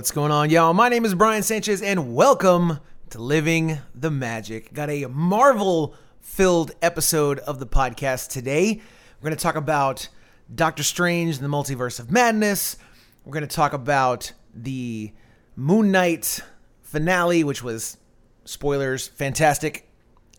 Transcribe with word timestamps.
What's 0.00 0.12
going 0.12 0.32
on, 0.32 0.48
y'all? 0.48 0.72
My 0.72 0.88
name 0.88 1.04
is 1.04 1.14
Brian 1.14 1.42
Sanchez, 1.42 1.82
and 1.82 2.14
welcome 2.14 2.80
to 3.10 3.18
Living 3.18 3.80
the 3.94 4.10
Magic. 4.10 4.72
Got 4.72 4.88
a 4.88 5.04
Marvel 5.04 5.94
filled 6.20 6.72
episode 6.80 7.38
of 7.40 7.58
the 7.58 7.66
podcast 7.66 8.30
today. 8.30 8.80
We're 9.20 9.28
going 9.28 9.36
to 9.36 9.42
talk 9.42 9.56
about 9.56 10.08
Doctor 10.54 10.82
Strange 10.84 11.36
and 11.36 11.44
the 11.44 11.54
Multiverse 11.54 12.00
of 12.00 12.10
Madness. 12.10 12.78
We're 13.26 13.34
going 13.34 13.46
to 13.46 13.54
talk 13.54 13.74
about 13.74 14.32
the 14.54 15.12
Moon 15.54 15.92
Knight 15.92 16.40
finale, 16.80 17.44
which 17.44 17.62
was 17.62 17.98
spoilers, 18.46 19.06
fantastic. 19.06 19.86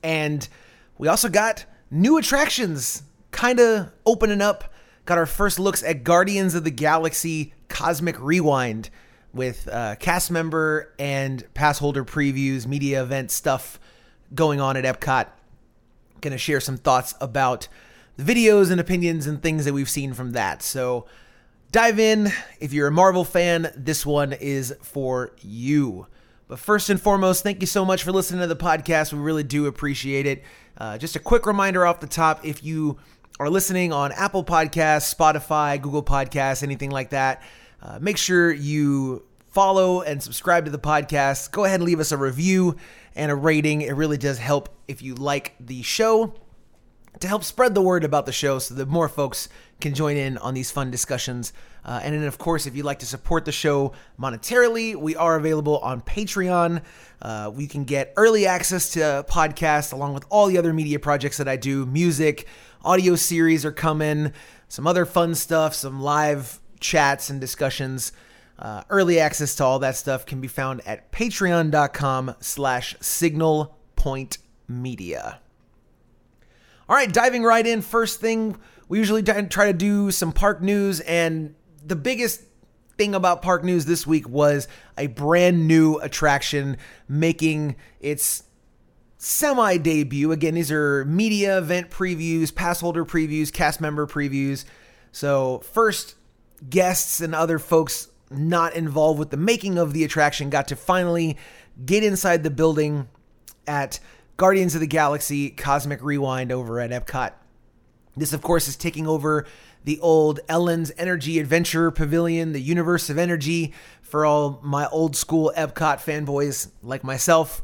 And 0.02 0.48
we 0.98 1.08
also 1.08 1.30
got 1.30 1.66
new 1.92 2.18
attractions 2.18 3.04
kind 3.30 3.60
of 3.60 3.92
opening 4.08 4.42
up. 4.42 4.74
Got 5.06 5.20
our 5.20 5.28
first 5.28 5.60
looks 5.60 5.84
at 5.84 6.04
Guardians 6.04 6.56
of 6.56 6.64
the 6.64 6.72
Galaxy 6.72 7.54
Cosmic 7.70 8.20
Rewind 8.20 8.90
with 9.34 9.68
uh, 9.68 9.96
cast 9.96 10.32
member 10.32 10.94
and 11.00 11.44
pass 11.54 11.80
holder 11.80 12.04
previews, 12.04 12.68
media 12.68 13.02
event 13.02 13.32
stuff 13.32 13.80
going 14.34 14.60
on 14.60 14.78
at 14.78 14.84
Epcot. 14.84 15.28
Going 16.22 16.32
to 16.32 16.38
share 16.38 16.60
some 16.60 16.78
thoughts 16.78 17.14
about 17.20 17.68
the 18.18 18.24
videos 18.24 18.72
and 18.72 18.80
opinions 18.80 19.28
and 19.28 19.42
things 19.42 19.66
that 19.66 19.74
we've 19.74 19.90
seen 19.90 20.14
from 20.14 20.32
that. 20.34 20.62
So 20.62 21.06
dive 21.72 22.00
in. 22.00 22.32
If 22.60 22.74
you're 22.74 22.88
a 22.88 22.92
Marvel 22.92 23.24
fan, 23.24 23.72
this 23.76 24.06
one 24.06 24.34
is 24.34 24.76
for 24.82 25.32
you. 25.40 26.08
But 26.48 26.60
first 26.60 26.90
and 26.90 27.02
foremost, 27.02 27.44
thank 27.44 27.62
you 27.62 27.68
so 27.68 27.86
much 27.86 28.04
for 28.04 28.12
listening 28.12 28.42
to 28.42 28.48
the 28.48 28.58
podcast. 28.58 29.14
We 29.14 29.20
really 29.20 29.44
do 29.44 29.68
appreciate 29.68 30.26
it. 30.26 30.44
Uh, 30.78 30.98
just 30.98 31.16
a 31.16 31.20
quick 31.20 31.46
reminder 31.46 31.86
off 31.86 32.02
the 32.02 32.08
top 32.08 32.46
if 32.46 32.64
you 32.64 32.98
are 33.40 33.50
listening 33.50 33.94
on 33.94 34.12
Apple 34.12 34.44
Podcasts, 34.44 35.16
Spotify, 35.16 35.82
Google 35.82 36.04
Podcasts, 36.04 36.62
anything 36.62 36.92
like 36.92 37.12
that, 37.12 37.42
uh, 37.82 38.00
make 38.02 38.18
sure 38.18 38.52
you 38.52 39.24
follow 39.50 40.02
and 40.02 40.22
subscribe 40.24 40.66
to 40.66 40.72
the 40.72 40.80
podcast. 40.80 41.52
Go 41.52 41.66
ahead 41.66 41.80
and 41.80 41.84
leave 41.84 42.00
us 42.00 42.12
a 42.12 42.18
review 42.18 42.78
and 43.16 43.32
a 43.32 43.36
rating. 43.36 43.82
It 43.82 43.96
really 43.96 44.18
does 44.18 44.38
help 44.38 44.70
if 44.88 45.02
you 45.02 45.16
like 45.16 45.56
the 45.60 45.82
show 45.82 46.34
to 47.20 47.28
help 47.28 47.44
spread 47.44 47.76
the 47.76 47.82
word 47.82 48.04
about 48.04 48.26
the 48.26 48.32
show 48.32 48.60
so 48.60 48.74
that 48.76 48.88
more 48.88 49.10
folks 49.10 49.50
can 49.82 49.94
join 49.94 50.16
in 50.16 50.38
on 50.38 50.54
these 50.54 50.72
fun 50.72 50.90
discussions. 50.90 51.52
Uh, 51.84 52.00
and 52.04 52.14
then, 52.16 52.24
of 52.24 52.38
course, 52.38 52.66
if 52.66 52.76
you'd 52.76 52.86
like 52.86 53.00
to 53.00 53.06
support 53.06 53.44
the 53.44 53.52
show 53.52 53.92
monetarily, 54.20 54.96
we 54.96 55.16
are 55.16 55.36
available 55.36 55.80
on 55.80 56.02
Patreon. 56.02 56.82
Uh, 57.22 57.52
we 57.54 57.68
can 57.68 57.84
get 57.84 58.14
early 58.16 58.46
access 58.46 58.92
to 58.92 59.26
podcasts 59.28 59.92
along 59.92 60.14
with 60.14 60.24
all 60.30 60.48
the 60.48 60.58
other 60.58 60.74
media 60.74 61.00
projects 61.00 61.38
that 61.38 61.48
I 61.48 61.58
do 61.58 61.86
music, 61.86 62.48
audio 62.84 63.16
series 63.16 63.66
are 63.66 63.72
coming, 63.72 64.32
some 64.68 64.88
other 64.88 65.06
fun 65.06 65.36
stuff, 65.36 65.74
some 65.74 66.02
live 66.02 66.61
chats 66.82 67.30
and 67.30 67.40
discussions. 67.40 68.12
Uh, 68.60 68.84
early 68.90 69.20
access 69.20 69.56
to 69.56 69.64
all 69.64 69.80
that 69.80 69.96
stuff 69.96 70.26
can 70.26 70.42
be 70.42 70.48
found 70.48 70.82
at 70.86 71.12
patreon.com 71.12 72.36
slash 72.42 72.96
signal 73.00 73.78
point 73.96 74.38
media. 74.68 75.40
All 76.88 76.96
right, 76.96 77.12
diving 77.12 77.44
right 77.44 77.66
in. 77.66 77.82
First 77.82 78.20
thing, 78.20 78.58
we 78.90 78.98
usually 78.98 79.24
try 79.24 79.68
to 79.68 79.74
do 79.74 80.12
some 80.12 80.34
park 80.34 80.62
news, 80.62 81.00
and 81.00 81.56
the 81.84 81.96
biggest 81.96 82.42
thing 82.98 83.16
about 83.16 83.42
park 83.42 83.64
news 83.64 83.86
this 83.86 84.06
week 84.06 84.28
was 84.28 84.68
a 84.98 85.08
brand 85.08 85.68
new 85.68 85.98
attraction 86.00 86.78
making 87.08 87.78
its 88.00 88.44
semi 89.18 89.78
debut. 89.78 90.32
Again, 90.32 90.56
these 90.56 90.72
are 90.72 91.06
media 91.06 91.58
event 91.58 91.90
previews, 91.90 92.54
pass 92.54 92.82
holder 92.82 93.06
previews, 93.06 93.52
cast 93.54 93.80
member 93.80 94.06
previews. 94.06 94.66
So, 95.12 95.60
first, 95.60 96.16
guests 96.70 97.22
and 97.22 97.34
other 97.34 97.60
folks 97.60 98.10
not 98.30 98.76
involved 98.76 99.20
with 99.20 99.30
the 99.30 99.38
making 99.38 99.78
of 99.78 99.94
the 99.94 100.04
attraction 100.04 100.50
got 100.50 100.68
to 100.70 100.76
finally 100.76 101.38
get 101.86 102.04
inside 102.04 102.44
the 102.44 102.50
building 102.50 103.08
at 103.68 104.00
Guardians 104.38 104.74
of 104.74 104.82
the 104.82 104.88
Galaxy 104.88 105.50
Cosmic 105.50 106.02
Rewind 106.02 106.52
over 106.52 106.80
at 106.80 106.92
Epcot. 106.92 107.34
This, 108.16 108.34
of 108.34 108.42
course, 108.42 108.68
is 108.68 108.76
taking 108.76 109.08
over 109.08 109.46
the 109.84 110.00
old 110.00 110.40
Ellen's 110.48 110.92
Energy 110.98 111.40
Adventure 111.40 111.92
Pavilion, 111.92 112.52
the 112.52 112.62
Universe 112.62 113.10
of 113.10 113.18
Energy, 113.18 113.74
for 114.02 114.26
all 114.26 114.60
my 114.62 114.88
old 114.88 115.16
school 115.16 115.52
Epcot 115.56 115.98
fanboys 115.98 116.70
like 116.84 117.04
myself. 117.04 117.62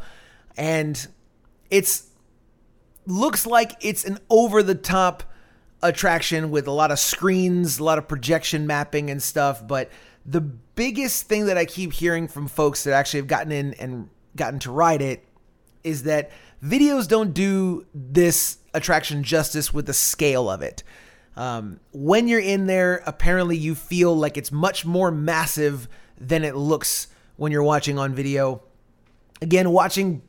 And 0.55 1.07
it's 1.69 2.07
looks 3.05 3.45
like 3.45 3.73
it's 3.81 4.03
an 4.03 4.19
over 4.29 4.63
the 4.63 4.75
top 4.75 5.23
attraction 5.81 6.49
with 6.51 6.67
a 6.67 6.71
lot 6.71 6.91
of 6.91 6.99
screens, 6.99 7.79
a 7.79 7.83
lot 7.83 7.97
of 7.97 8.07
projection 8.07 8.65
mapping 8.67 9.09
and 9.09 9.21
stuff, 9.21 9.65
but 9.65 9.91
the 10.25 10.41
biggest 10.41 11.27
thing 11.27 11.45
that 11.45 11.57
I 11.57 11.65
keep 11.65 11.93
hearing 11.93 12.27
from 12.27 12.47
folks 12.47 12.83
that 12.83 12.93
actually 12.93 13.21
have 13.21 13.27
gotten 13.27 13.51
in 13.51 13.73
and 13.75 14.09
gotten 14.35 14.59
to 14.59 14.71
ride 14.71 15.01
it 15.01 15.25
is 15.83 16.03
that 16.03 16.31
videos 16.63 17.07
don't 17.07 17.33
do 17.33 17.85
this 17.93 18.57
attraction 18.73 19.23
justice 19.23 19.73
with 19.73 19.85
the 19.85 19.93
scale 19.93 20.49
of 20.49 20.61
it. 20.61 20.83
Um, 21.35 21.79
when 21.93 22.27
you're 22.27 22.39
in 22.39 22.65
there, 22.65 23.03
apparently 23.05 23.55
you 23.55 23.75
feel 23.75 24.15
like 24.15 24.37
it's 24.37 24.51
much 24.51 24.85
more 24.85 25.11
massive 25.11 25.87
than 26.19 26.43
it 26.43 26.55
looks 26.55 27.07
when 27.35 27.51
you're 27.51 27.63
watching 27.63 27.99
on 27.99 28.15
video. 28.15 28.63
Again, 29.41 29.69
watching 29.69 30.23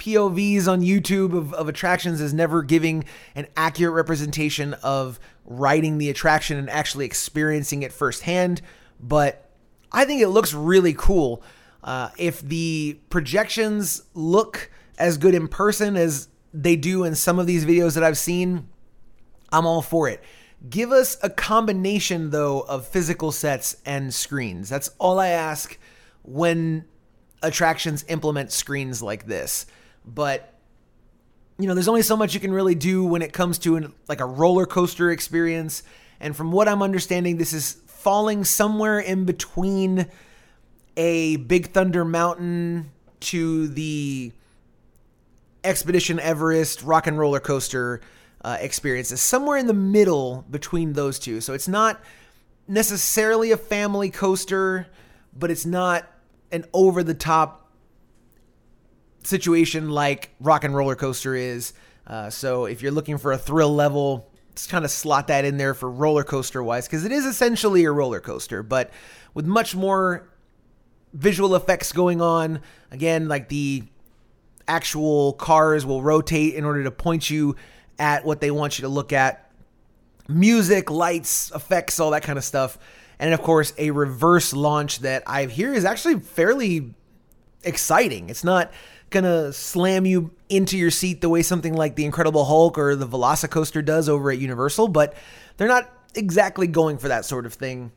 POVs 0.00 0.66
on 0.66 0.80
YouTube 0.80 1.36
of, 1.36 1.54
of 1.54 1.68
attractions 1.68 2.20
is 2.20 2.34
never 2.34 2.62
giving 2.62 3.04
an 3.34 3.46
accurate 3.56 3.94
representation 3.94 4.74
of 4.82 5.20
riding 5.44 5.98
the 5.98 6.10
attraction 6.10 6.56
and 6.56 6.68
actually 6.68 7.06
experiencing 7.06 7.82
it 7.82 7.92
firsthand 7.92 8.60
but 9.02 9.48
I 9.92 10.04
think 10.04 10.20
it 10.20 10.28
looks 10.28 10.52
really 10.54 10.94
cool. 10.94 11.42
Uh, 11.82 12.10
if 12.18 12.40
the 12.40 12.98
projections 13.08 14.02
look 14.14 14.70
as 14.98 15.16
good 15.16 15.34
in 15.34 15.48
person 15.48 15.96
as 15.96 16.28
they 16.52 16.76
do 16.76 17.04
in 17.04 17.14
some 17.14 17.38
of 17.38 17.46
these 17.46 17.64
videos 17.64 17.94
that 17.94 18.04
I've 18.04 18.18
seen, 18.18 18.68
I'm 19.50 19.66
all 19.66 19.82
for 19.82 20.08
it. 20.08 20.22
Give 20.68 20.92
us 20.92 21.16
a 21.22 21.30
combination, 21.30 22.30
though, 22.30 22.60
of 22.60 22.86
physical 22.86 23.32
sets 23.32 23.76
and 23.86 24.12
screens. 24.12 24.68
That's 24.68 24.90
all 24.98 25.18
I 25.18 25.28
ask 25.28 25.78
when 26.22 26.84
attractions 27.42 28.04
implement 28.08 28.52
screens 28.52 29.02
like 29.02 29.26
this. 29.26 29.64
But 30.04 30.54
you 31.58 31.66
know, 31.66 31.74
there's 31.74 31.88
only 31.88 32.02
so 32.02 32.16
much 32.16 32.32
you 32.32 32.40
can 32.40 32.52
really 32.52 32.74
do 32.74 33.04
when 33.04 33.20
it 33.20 33.32
comes 33.32 33.58
to 33.58 33.76
an, 33.76 33.92
like 34.08 34.20
a 34.20 34.26
roller 34.26 34.64
coaster 34.64 35.10
experience. 35.10 35.82
And 36.18 36.34
from 36.34 36.52
what 36.52 36.68
I'm 36.68 36.82
understanding, 36.82 37.36
this 37.36 37.52
is 37.52 37.74
falling 37.86 38.44
somewhere 38.44 38.98
in 38.98 39.26
between 39.26 40.06
a 40.96 41.36
Big 41.36 41.68
Thunder 41.68 42.04
Mountain 42.04 42.90
to 43.20 43.68
the 43.68 44.32
Expedition 45.62 46.18
Everest 46.18 46.82
rock 46.82 47.06
and 47.06 47.18
roller 47.18 47.40
coaster 47.40 48.00
uh, 48.42 48.56
experiences, 48.58 49.20
somewhere 49.20 49.58
in 49.58 49.66
the 49.66 49.74
middle 49.74 50.46
between 50.50 50.94
those 50.94 51.18
two. 51.18 51.42
So 51.42 51.52
it's 51.52 51.68
not 51.68 52.00
necessarily 52.66 53.50
a 53.50 53.58
family 53.58 54.10
coaster, 54.10 54.86
but 55.36 55.50
it's 55.50 55.66
not 55.66 56.10
an 56.50 56.64
over 56.72 57.02
the 57.02 57.14
top 57.14 57.59
situation 59.30 59.90
like 59.90 60.30
rock 60.40 60.64
and 60.64 60.74
roller 60.74 60.96
coaster 60.96 61.34
is. 61.34 61.72
Uh, 62.06 62.28
so 62.28 62.66
if 62.66 62.82
you're 62.82 62.92
looking 62.92 63.18
for 63.18 63.32
a 63.32 63.38
thrill 63.38 63.74
level, 63.74 64.30
just 64.54 64.68
kind 64.68 64.84
of 64.84 64.90
slot 64.90 65.28
that 65.28 65.44
in 65.44 65.56
there 65.56 65.74
for 65.74 65.90
roller 65.90 66.24
coaster 66.24 66.62
wise 66.62 66.86
because 66.86 67.04
it 67.04 67.12
is 67.12 67.24
essentially 67.24 67.84
a 67.84 67.92
roller 67.92 68.20
coaster, 68.20 68.62
but 68.62 68.90
with 69.32 69.46
much 69.46 69.74
more 69.74 70.28
visual 71.12 71.54
effects 71.54 71.92
going 71.92 72.20
on. 72.20 72.60
Again, 72.90 73.28
like 73.28 73.48
the 73.48 73.84
actual 74.68 75.32
cars 75.34 75.84
will 75.84 76.02
rotate 76.02 76.54
in 76.54 76.64
order 76.64 76.84
to 76.84 76.90
point 76.90 77.30
you 77.30 77.56
at 77.98 78.24
what 78.24 78.40
they 78.40 78.50
want 78.50 78.78
you 78.78 78.82
to 78.82 78.88
look 78.88 79.12
at. 79.12 79.50
Music, 80.28 80.90
lights, 80.90 81.50
effects, 81.54 81.98
all 81.98 82.10
that 82.10 82.22
kind 82.22 82.38
of 82.38 82.44
stuff. 82.44 82.78
And 83.18 83.34
of 83.34 83.42
course, 83.42 83.74
a 83.76 83.90
reverse 83.90 84.52
launch 84.52 85.00
that 85.00 85.22
I 85.26 85.46
hear 85.46 85.74
is 85.74 85.84
actually 85.84 86.20
fairly 86.20 86.94
exciting. 87.62 88.30
It's 88.30 88.44
not 88.44 88.72
gonna 89.10 89.52
slam 89.52 90.06
you 90.06 90.30
into 90.48 90.78
your 90.78 90.90
seat 90.90 91.20
the 91.20 91.28
way 91.28 91.42
something 91.42 91.74
like 91.74 91.96
the 91.96 92.04
Incredible 92.04 92.44
Hulk 92.44 92.78
or 92.78 92.96
the 92.96 93.06
Velocicoaster 93.06 93.84
does 93.84 94.08
over 94.08 94.30
at 94.30 94.38
Universal, 94.38 94.88
but 94.88 95.14
they're 95.56 95.68
not 95.68 95.92
exactly 96.14 96.66
going 96.66 96.98
for 96.98 97.08
that 97.08 97.24
sort 97.24 97.46
of 97.46 97.54
thing. 97.54 97.92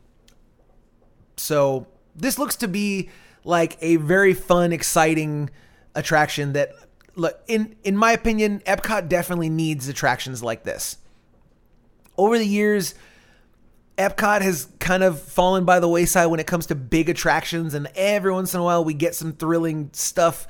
So 1.37 1.87
this 2.15 2.37
looks 2.37 2.55
to 2.57 2.67
be 2.67 3.09
like 3.43 3.77
a 3.81 3.97
very 3.97 4.33
fun, 4.33 4.71
exciting 4.71 5.49
attraction 5.95 6.53
that 6.53 6.71
look 7.15 7.39
in 7.47 7.75
in 7.83 7.95
my 7.95 8.11
opinion, 8.11 8.61
Epcot 8.65 9.07
definitely 9.07 9.49
needs 9.49 9.87
attractions 9.87 10.43
like 10.43 10.63
this. 10.63 10.97
Over 12.17 12.37
the 12.37 12.45
years, 12.45 12.95
Epcot 13.97 14.41
has 14.41 14.67
kind 14.79 15.03
of 15.03 15.21
fallen 15.21 15.65
by 15.65 15.79
the 15.79 15.87
wayside 15.87 16.27
when 16.27 16.39
it 16.39 16.47
comes 16.47 16.65
to 16.67 16.75
big 16.75 17.09
attractions, 17.09 17.73
and 17.73 17.87
every 17.95 18.31
once 18.31 18.53
in 18.53 18.59
a 18.59 18.63
while 18.63 18.83
we 18.83 18.93
get 18.93 19.15
some 19.15 19.33
thrilling 19.33 19.89
stuff 19.93 20.47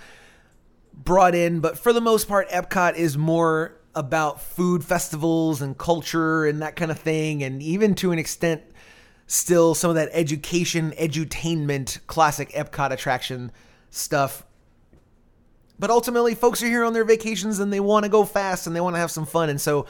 brought 0.94 1.36
in, 1.36 1.60
but 1.60 1.78
for 1.78 1.94
the 1.94 2.02
most 2.02 2.28
part, 2.28 2.50
Epcot 2.50 2.96
is 2.96 3.18
more 3.18 3.80
about 3.96 4.42
food 4.42 4.84
festivals 4.84 5.62
and 5.62 5.78
culture 5.78 6.46
and 6.46 6.62
that 6.62 6.76
kind 6.76 6.92
of 6.92 7.00
thing, 7.00 7.44
and 7.44 7.62
even 7.62 7.96
to 7.96 8.12
an 8.12 8.20
extent, 8.20 8.64
still 9.28 9.76
some 9.76 9.90
of 9.90 9.96
that 9.96 10.10
education, 10.12 10.92
edutainment, 10.92 12.00
classic 12.08 12.52
Epcot 12.52 12.92
attraction 12.92 13.52
stuff. 13.90 14.46
But 15.80 15.90
ultimately, 15.90 16.36
folks 16.36 16.62
are 16.62 16.68
here 16.68 16.84
on 16.84 16.94
their 16.94 17.04
vacations 17.04 17.60
and 17.60 17.74
they 17.74 17.80
want 17.80 18.04
to 18.04 18.10
go 18.10 18.26
fast 18.26 18.68
and 18.68 18.76
they 18.76 18.82
want 18.82 18.96
to 18.96 19.00
have 19.00 19.12
some 19.12 19.26
fun. 19.26 19.50
And 19.50 19.60
so 19.60 19.86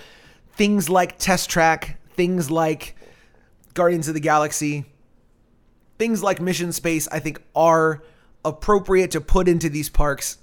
things 0.53 0.89
like 0.89 1.19
Test 1.19 1.49
Track, 1.49 1.99
things 2.11 2.49
like 2.49 2.95
Guardians 3.73 4.07
of 4.07 4.13
the 4.13 4.19
Galaxy, 4.19 4.85
things 5.99 6.23
like 6.23 6.41
Mission 6.41 6.71
Space, 6.71 7.07
I 7.09 7.19
think 7.19 7.41
are 7.56 8.03
appropriate 8.45 9.11
to 9.11 9.21
put 9.21 9.47
into 9.47 9.69
these 9.69 9.89
parks, 9.89 10.38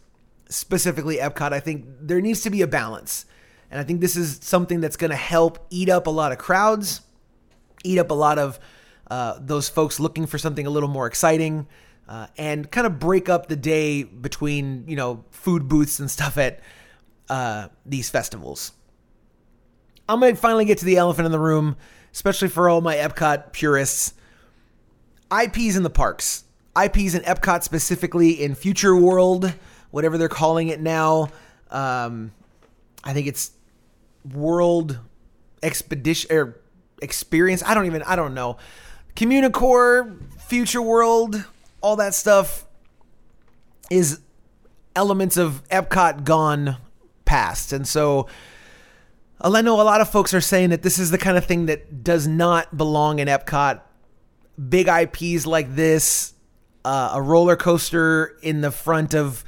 specifically 0.51 1.17
Epcot. 1.17 1.53
I 1.53 1.61
think 1.61 1.87
there 2.01 2.21
needs 2.21 2.43
to 2.43 2.51
be 2.51 2.63
a 2.63 2.67
balance. 2.67 3.25
And 3.71 3.81
I 3.81 3.85
think 3.85 4.01
this 4.01 4.17
is 4.17 4.41
something 4.43 4.81
that's 4.81 4.97
going 4.97 5.11
to 5.11 5.17
help 5.17 5.65
eat 5.71 5.89
up 5.89 6.07
a 6.07 6.11
lot 6.11 6.33
of 6.33 6.39
crowds, 6.39 7.01
eat 7.85 7.99
up 7.99 8.11
a 8.11 8.15
lot 8.15 8.39
of 8.39 8.59
uh, 9.11 9.39
those 9.41 9.69
folks 9.69 9.99
looking 9.99 10.27
for 10.27 10.39
something 10.39 10.67
a 10.67 10.71
little 10.71 10.89
more 10.89 11.07
exciting, 11.07 11.67
uh, 12.09 12.27
and 12.37 12.71
kind 12.71 12.87
of 12.87 12.99
break 12.99 13.29
up 13.29 13.47
the 13.47 13.57
day 13.57 14.03
between, 14.03 14.85
you 14.89 14.97
know, 14.97 15.25
food 15.31 15.69
booths 15.69 16.01
and 16.01 16.11
stuff 16.11 16.37
at 16.37 16.61
uh, 17.29 17.69
these 17.87 18.11
festivals. 18.11 18.73
I'm 20.09 20.19
going 20.19 20.35
to 20.35 20.41
finally 20.41 20.65
get 20.65 20.79
to 20.79 20.85
the 20.85 20.97
elephant 20.97 21.27
in 21.27 21.33
the 21.33 21.39
room, 21.39 21.77
especially 22.13 22.49
for 22.49 22.69
all 22.69 22.81
my 22.81 22.97
Epcot 22.97 23.53
purists. 23.53 24.15
IPs 25.33 25.77
in 25.77 25.85
the 25.85 25.91
parks. 25.91 26.45
IPs 26.77 27.15
in 27.15 27.23
Epcot 27.23 27.63
specifically 27.63 28.43
in 28.43 28.57
Future 28.57 28.97
World, 28.97 29.55
whatever 29.91 30.19
they're 30.19 30.29
calling 30.29 30.69
it 30.69 30.81
now. 30.81 31.31
Um, 31.71 32.33
I 33.05 33.13
think 33.13 33.27
it's 33.27 33.53
World 34.33 34.99
Expedition 35.63 36.33
or 36.33 36.61
Experience. 37.03 37.63
I 37.65 37.75
don't 37.75 37.87
even. 37.87 38.03
I 38.03 38.17
don't 38.17 38.35
know. 38.35 38.59
Communicore, 39.17 40.17
Future 40.41 40.83
World, 40.83 41.45
all 41.81 41.97
that 41.97 42.15
stuff 42.15 42.67
is 43.91 44.21
elements 44.95 45.37
of 45.37 45.67
Epcot 45.69 46.25
gone 46.25 46.77
past, 47.25 47.73
and 47.73 47.87
so. 47.87 48.27
I 49.43 49.63
know 49.63 49.81
a 49.81 49.85
lot 49.85 50.03
of 50.03 50.11
folks 50.11 50.35
are 50.35 50.41
saying 50.43 50.69
that 50.69 50.83
this 50.83 50.99
is 50.99 51.11
the 51.11 51.17
kind 51.17 51.39
of 51.39 51.47
thing 51.47 51.65
that 51.65 52.05
does 52.05 52.27
not 52.27 52.77
belong 52.77 53.21
in 53.21 53.29
Epcot. 53.29 53.81
Big 54.69 54.87
IPs 54.87 55.47
like 55.47 55.75
this, 55.75 56.35
uh, 56.85 57.13
a 57.15 57.23
roller 57.23 57.57
coaster 57.57 58.37
in 58.43 58.61
the 58.61 58.71
front 58.71 59.15
of 59.15 59.43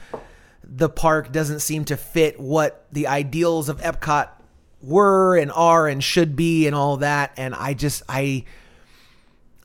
the 0.65 0.89
park 0.89 1.33
doesn't 1.33 1.61
seem 1.61 1.85
to 1.87 1.97
fit 1.97 2.39
what 2.39 2.87
the 2.93 3.07
ideals 3.07 3.69
of 3.69 3.81
Epcot 3.81 4.29
were 4.81 5.37
and 5.37 5.53
are 5.53 5.87
and 5.87 6.03
should 6.03 6.35
be 6.35 6.67
and 6.67 6.75
all 6.75 6.97
that 6.99 7.33
and 7.37 7.55
I 7.55 7.75
just 7.75 8.03
I 8.09 8.45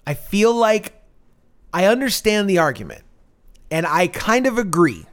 I 0.05 0.13
feel 0.13 0.53
like 0.53 0.93
I 1.73 1.85
understand 1.85 2.49
the 2.49 2.59
argument 2.59 3.03
and 3.71 3.85
I 3.85 4.07
kind 4.07 4.47
of 4.47 4.57
agree 4.57 5.05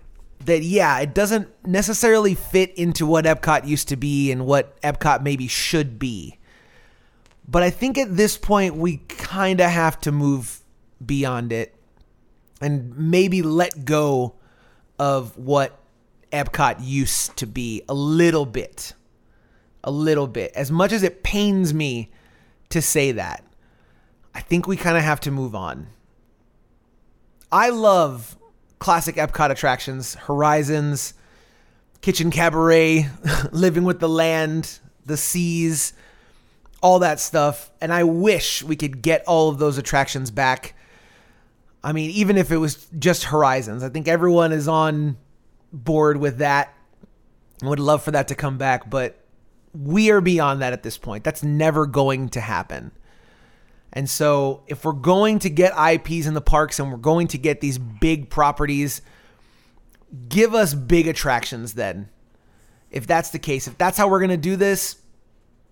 that 0.45 0.63
yeah, 0.63 0.99
it 1.01 1.15
doesn't 1.15 1.49
necessarily 1.67 2.35
fit 2.35 2.75
into 2.75 3.07
what 3.07 3.25
Epcot 3.25 3.67
used 3.67 3.89
to 3.89 3.97
be 3.97 4.31
and 4.31 4.47
what 4.47 4.81
Epcot 4.83 5.23
maybe 5.23 5.49
should 5.49 5.99
be. 5.99 6.39
But 7.49 7.63
I 7.63 7.71
think 7.71 7.99
at 7.99 8.17
this 8.17 8.37
point 8.37 8.77
we 8.77 8.99
kind 9.09 9.61
of 9.61 9.71
have 9.71 10.01
to 10.03 10.13
move 10.13 10.61
beyond 11.05 11.53
it 11.53 11.75
and 12.61 12.97
maybe 12.97 13.43
let 13.43 13.85
go 13.85 14.35
of 14.99 15.37
what 15.37 15.79
Epcot 16.33 16.77
used 16.81 17.37
to 17.37 17.47
be 17.47 17.83
a 17.89 17.95
little 17.95 18.47
bit. 18.47 18.95
A 19.83 19.91
little 19.91 20.27
bit. 20.27 20.53
As 20.55 20.71
much 20.71 20.93
as 20.93 21.03
it 21.03 21.23
pains 21.23 21.75
me 21.75 22.11
to 22.71 22.81
say 22.81 23.13
that, 23.13 23.45
I 24.35 24.41
think 24.41 24.67
we 24.67 24.77
kind 24.77 24.97
of 24.97 25.05
have 25.05 25.21
to 25.21 25.31
move 25.31 25.55
on. 25.55 25.89
I 27.53 27.69
love 27.71 28.37
classic 28.79 29.15
Epcot 29.17 29.51
attractions, 29.51 30.15
Horizons, 30.15 31.15
Kitchen 32.01 32.31
Cabaret, 32.31 33.09
Living 33.53 33.85
with 33.85 34.01
the 34.01 34.09
Land, 34.09 34.81
the 35.07 35.17
Seas, 35.17 35.93
all 36.83 36.99
that 36.99 37.21
stuff. 37.21 37.71
And 37.81 37.93
I 37.93 38.05
wish 38.05 38.63
we 38.63 38.77
could 38.77 39.03
get 39.03 39.25
all 39.27 39.49
of 39.49 39.59
those 39.59 39.79
attractions 39.79 40.31
back. 40.31 40.75
I 41.85 41.93
mean, 41.93 42.11
even 42.11 42.39
if 42.39 42.51
it 42.51 42.57
was 42.57 42.87
just 42.99 43.25
Horizons, 43.25 43.83
I 43.83 43.91
think 43.91 44.09
everyone 44.09 44.53
is 44.53 44.67
on 44.67 45.19
board 45.71 46.17
with 46.17 46.39
that. 46.39 46.75
I 47.63 47.69
would 47.69 47.79
love 47.79 48.03
for 48.03 48.11
that 48.13 48.29
to 48.29 48.35
come 48.35 48.57
back, 48.57 48.89
but 48.89 49.21
we 49.75 50.11
are 50.11 50.23
beyond 50.23 50.63
that 50.63 50.73
at 50.73 50.83
this 50.83 50.97
point. 50.97 51.25
That's 51.25 51.43
never 51.43 51.85
going 51.85 52.31
to 52.31 52.41
happen. 52.41 52.91
And 53.93 54.09
so, 54.09 54.65
if 54.67 54.85
we're 54.85 54.93
going 54.93 55.39
to 55.41 55.51
get 55.51 55.73
IPs 55.79 56.27
in 56.27 56.35
the 56.35 56.41
parks 56.41 56.81
and 56.81 56.91
we're 56.91 56.97
going 56.97 57.29
to 57.29 57.39
get 57.39 57.61
these 57.61 57.79
big 57.79 58.31
properties, 58.31 59.03
give 60.29 60.55
us 60.55 60.75
big 60.75 61.07
attractions 61.07 61.75
then. 61.75 62.09
If 62.91 63.07
that's 63.07 63.31
the 63.31 63.39
case, 63.39 63.69
if 63.69 63.77
that's 63.77 63.99
how 63.99 64.09
we're 64.09 64.21
going 64.21 64.31
to 64.31 64.37
do 64.37 64.57
this, 64.57 64.97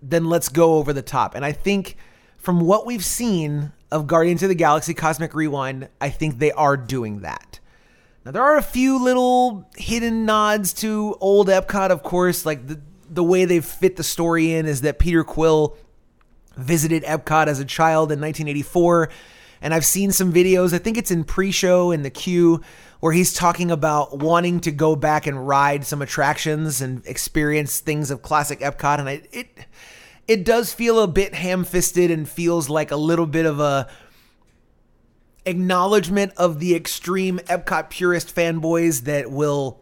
then 0.01 0.25
let's 0.25 0.47
go 0.47 0.75
over 0.75 0.93
the 0.93 1.01
top. 1.01 1.35
And 1.35 1.43
I 1.43 1.53
think 1.53 1.97
from 2.37 2.59
what 2.61 2.85
we've 2.85 3.03
seen 3.03 3.71
of 3.93 4.07
Guardians 4.07 4.43
of 4.43 4.49
the 4.49 4.55
Galaxy 4.55 4.93
Cosmic 4.93 5.33
Rewind, 5.33 5.87
I 6.01 6.09
think 6.09 6.39
they 6.39 6.51
are 6.51 6.75
doing 6.75 7.21
that. 7.21 7.59
Now 8.25 8.31
there 8.31 8.43
are 8.43 8.57
a 8.57 8.63
few 8.63 9.03
little 9.03 9.69
hidden 9.77 10.25
nods 10.25 10.73
to 10.75 11.15
old 11.21 11.47
Epcot, 11.47 11.89
of 11.89 12.03
course, 12.03 12.45
like 12.45 12.67
the 12.67 12.81
the 13.09 13.23
way 13.23 13.45
they 13.45 13.59
fit 13.59 13.95
the 13.95 14.03
story 14.03 14.53
in 14.53 14.65
is 14.65 14.81
that 14.81 14.99
Peter 14.99 15.23
Quill 15.23 15.77
visited 16.55 17.03
Epcot 17.03 17.47
as 17.47 17.59
a 17.59 17.65
child 17.65 18.11
in 18.11 18.19
1984. 18.19 19.09
And 19.61 19.73
I've 19.73 19.85
seen 19.85 20.11
some 20.11 20.33
videos, 20.33 20.73
I 20.73 20.77
think 20.77 20.97
it's 20.97 21.11
in 21.11 21.23
pre 21.23 21.51
show 21.51 21.91
in 21.91 22.01
the 22.01 22.09
queue, 22.09 22.61
where 22.99 23.13
he's 23.13 23.33
talking 23.33 23.71
about 23.71 24.19
wanting 24.19 24.59
to 24.61 24.71
go 24.71 24.95
back 24.95 25.25
and 25.25 25.47
ride 25.47 25.85
some 25.85 26.01
attractions 26.01 26.81
and 26.81 27.05
experience 27.05 27.79
things 27.79 28.11
of 28.11 28.21
classic 28.21 28.59
Epcot. 28.59 28.99
And 28.99 29.09
I, 29.09 29.21
it, 29.31 29.47
it 30.27 30.45
does 30.45 30.73
feel 30.73 30.99
a 31.01 31.07
bit 31.07 31.33
ham 31.33 31.63
fisted 31.63 32.11
and 32.11 32.27
feels 32.27 32.69
like 32.69 32.91
a 32.91 32.95
little 32.95 33.25
bit 33.25 33.45
of 33.45 33.59
a 33.59 33.87
acknowledgement 35.45 36.31
of 36.37 36.59
the 36.59 36.73
extreme 36.75 37.39
Epcot 37.39 37.89
purist 37.89 38.33
fanboys 38.33 39.01
that 39.01 39.29
will 39.29 39.81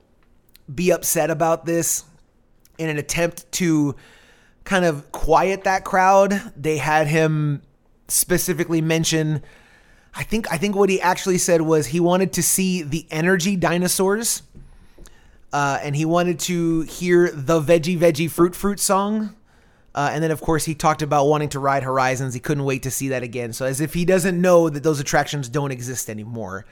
be 0.74 0.92
upset 0.92 1.30
about 1.30 1.66
this 1.66 2.04
in 2.78 2.90
an 2.90 2.98
attempt 2.98 3.52
to 3.52 3.96
kind 4.64 4.86
of 4.86 5.12
quiet 5.12 5.64
that 5.66 5.84
crowd. 5.84 6.54
They 6.56 6.78
had 6.78 7.08
him 7.08 7.62
specifically 8.08 8.82
mention 8.82 9.44
I 10.14 10.24
think 10.24 10.52
I 10.52 10.58
think 10.58 10.76
what 10.76 10.90
he 10.90 11.00
actually 11.00 11.38
said 11.38 11.62
was 11.62 11.88
he 11.88 12.00
wanted 12.00 12.34
to 12.34 12.44
see 12.44 12.84
the 12.84 13.08
energy 13.12 13.56
dinosaurs. 13.56 14.44
Uh, 15.54 15.80
and 15.82 15.96
he 15.96 16.06
wanted 16.06 16.40
to 16.40 16.82
hear 16.82 17.30
the 17.32 17.62
veggie 17.62 17.98
veggie 17.98 18.30
fruit 18.30 18.56
fruit 18.56 18.80
song 18.80 19.36
uh, 19.94 20.10
and 20.14 20.24
then, 20.24 20.32
of 20.32 20.40
course, 20.40 20.64
he 20.64 20.74
talked 20.74 21.02
about 21.02 21.26
wanting 21.26 21.50
to 21.50 21.60
ride 21.60 21.84
Horizons. 21.84 22.34
He 22.34 22.40
couldn't 22.40 22.64
wait 22.64 22.84
to 22.84 22.92
see 22.92 23.10
that 23.10 23.24
again. 23.24 23.52
So, 23.52 23.66
as 23.66 23.82
if 23.82 23.94
he 23.94 24.06
doesn't 24.06 24.40
know 24.40 24.70
that 24.70 24.84
those 24.84 25.00
attractions 25.02 25.50
don't 25.50 25.72
exist 25.72 26.10
anymore. 26.10 26.66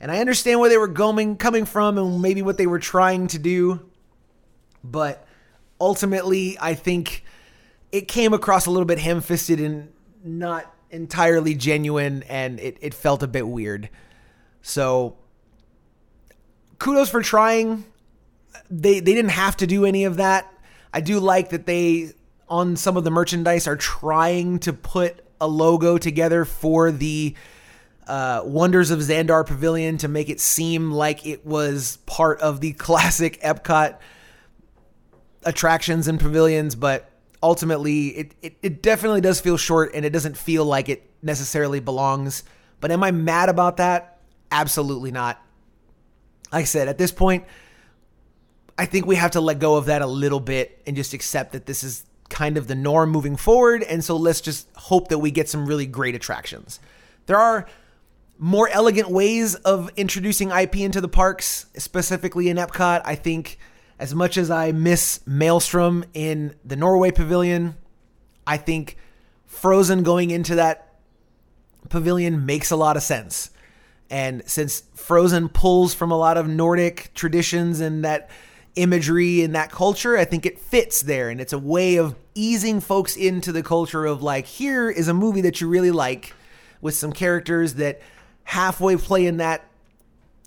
And 0.00 0.10
I 0.10 0.18
understand 0.18 0.60
where 0.60 0.70
they 0.70 0.78
were 0.78 0.88
going, 0.88 1.36
coming 1.36 1.66
from, 1.66 1.98
and 1.98 2.22
maybe 2.22 2.40
what 2.42 2.56
they 2.56 2.66
were 2.66 2.78
trying 2.78 3.26
to 3.28 3.38
do. 3.38 3.90
But 4.82 5.26
ultimately, 5.78 6.56
I 6.60 6.74
think 6.74 7.24
it 7.92 8.08
came 8.08 8.32
across 8.32 8.66
a 8.66 8.70
little 8.70 8.86
bit 8.86 8.98
ham-fisted 8.98 9.60
and 9.60 9.92
not 10.22 10.72
entirely 10.90 11.54
genuine, 11.54 12.22
and 12.24 12.58
it, 12.60 12.78
it 12.80 12.94
felt 12.94 13.22
a 13.22 13.28
bit 13.28 13.46
weird. 13.46 13.90
So, 14.62 15.18
kudos 16.78 17.10
for 17.10 17.20
trying. 17.20 17.84
They 18.70 19.00
they 19.00 19.14
didn't 19.14 19.32
have 19.32 19.58
to 19.58 19.66
do 19.66 19.84
any 19.84 20.04
of 20.04 20.16
that. 20.16 20.50
I 20.94 21.02
do 21.02 21.20
like 21.20 21.50
that 21.50 21.66
they 21.66 22.12
on 22.48 22.76
some 22.76 22.96
of 22.96 23.04
the 23.04 23.10
merchandise 23.10 23.66
are 23.66 23.76
trying 23.76 24.58
to 24.60 24.72
put 24.72 25.24
a 25.40 25.46
logo 25.46 25.98
together 25.98 26.44
for 26.44 26.90
the 26.90 27.34
uh, 28.06 28.42
Wonders 28.44 28.90
of 28.90 29.00
Xandar 29.00 29.46
Pavilion 29.46 29.98
to 29.98 30.08
make 30.08 30.28
it 30.28 30.40
seem 30.40 30.92
like 30.92 31.26
it 31.26 31.44
was 31.46 31.98
part 32.06 32.40
of 32.40 32.60
the 32.60 32.72
classic 32.74 33.40
Epcot 33.40 33.98
attractions 35.44 36.08
and 36.08 36.18
pavilions, 36.18 36.74
but 36.74 37.10
ultimately 37.42 38.08
it, 38.08 38.34
it, 38.42 38.56
it 38.62 38.82
definitely 38.82 39.20
does 39.20 39.40
feel 39.40 39.56
short 39.56 39.92
and 39.94 40.04
it 40.04 40.10
doesn't 40.10 40.36
feel 40.36 40.64
like 40.64 40.88
it 40.88 41.08
necessarily 41.22 41.80
belongs. 41.80 42.42
But 42.80 42.90
am 42.90 43.02
I 43.02 43.10
mad 43.10 43.48
about 43.48 43.78
that? 43.78 44.18
Absolutely 44.50 45.10
not. 45.10 45.40
Like 46.52 46.62
I 46.62 46.64
said, 46.64 46.88
at 46.88 46.98
this 46.98 47.12
point, 47.12 47.44
I 48.76 48.86
think 48.86 49.06
we 49.06 49.16
have 49.16 49.32
to 49.32 49.40
let 49.40 49.58
go 49.58 49.76
of 49.76 49.86
that 49.86 50.02
a 50.02 50.06
little 50.06 50.40
bit 50.40 50.82
and 50.86 50.96
just 50.96 51.12
accept 51.14 51.52
that 51.52 51.66
this 51.66 51.84
is 51.84 52.04
kind 52.28 52.56
of 52.56 52.66
the 52.66 52.74
norm 52.74 53.10
moving 53.10 53.36
forward. 53.36 53.82
And 53.82 54.04
so 54.04 54.16
let's 54.16 54.40
just 54.40 54.68
hope 54.74 55.08
that 55.08 55.18
we 55.18 55.30
get 55.30 55.48
some 55.48 55.66
really 55.66 55.86
great 55.86 56.14
attractions. 56.14 56.80
There 57.26 57.38
are 57.38 57.66
more 58.38 58.68
elegant 58.68 59.10
ways 59.10 59.54
of 59.56 59.90
introducing 59.96 60.50
IP 60.50 60.76
into 60.78 61.00
the 61.00 61.08
parks, 61.08 61.66
specifically 61.76 62.48
in 62.48 62.56
Epcot. 62.56 63.02
I 63.04 63.14
think 63.14 63.58
as 63.98 64.14
much 64.14 64.36
as 64.36 64.50
I 64.50 64.72
miss 64.72 65.20
Maelstrom 65.26 66.04
in 66.14 66.54
the 66.64 66.76
Norway 66.76 67.10
Pavilion, 67.10 67.76
I 68.46 68.56
think 68.56 68.96
Frozen 69.46 70.02
going 70.02 70.30
into 70.30 70.56
that 70.56 70.94
pavilion 71.88 72.44
makes 72.44 72.70
a 72.70 72.76
lot 72.76 72.96
of 72.96 73.02
sense. 73.02 73.50
And 74.10 74.42
since 74.46 74.82
Frozen 74.94 75.50
pulls 75.50 75.94
from 75.94 76.10
a 76.10 76.18
lot 76.18 76.36
of 76.36 76.48
Nordic 76.48 77.12
traditions 77.14 77.80
and 77.80 78.04
that 78.04 78.30
imagery 78.76 79.42
and 79.42 79.54
that 79.54 79.70
culture, 79.70 80.16
I 80.16 80.24
think 80.24 80.46
it 80.46 80.58
fits 80.58 81.02
there. 81.02 81.28
And 81.28 81.40
it's 81.40 81.52
a 81.52 81.58
way 81.58 81.96
of 81.96 82.16
easing 82.34 82.80
folks 82.80 83.16
into 83.16 83.52
the 83.52 83.62
culture 83.62 84.04
of 84.04 84.22
like, 84.22 84.46
here 84.46 84.90
is 84.90 85.08
a 85.08 85.14
movie 85.14 85.40
that 85.42 85.60
you 85.60 85.68
really 85.68 85.90
like 85.90 86.34
with 86.80 86.94
some 86.94 87.12
characters 87.12 87.74
that 87.74 88.00
halfway 88.44 88.96
play 88.96 89.26
in 89.26 89.38
that 89.38 89.64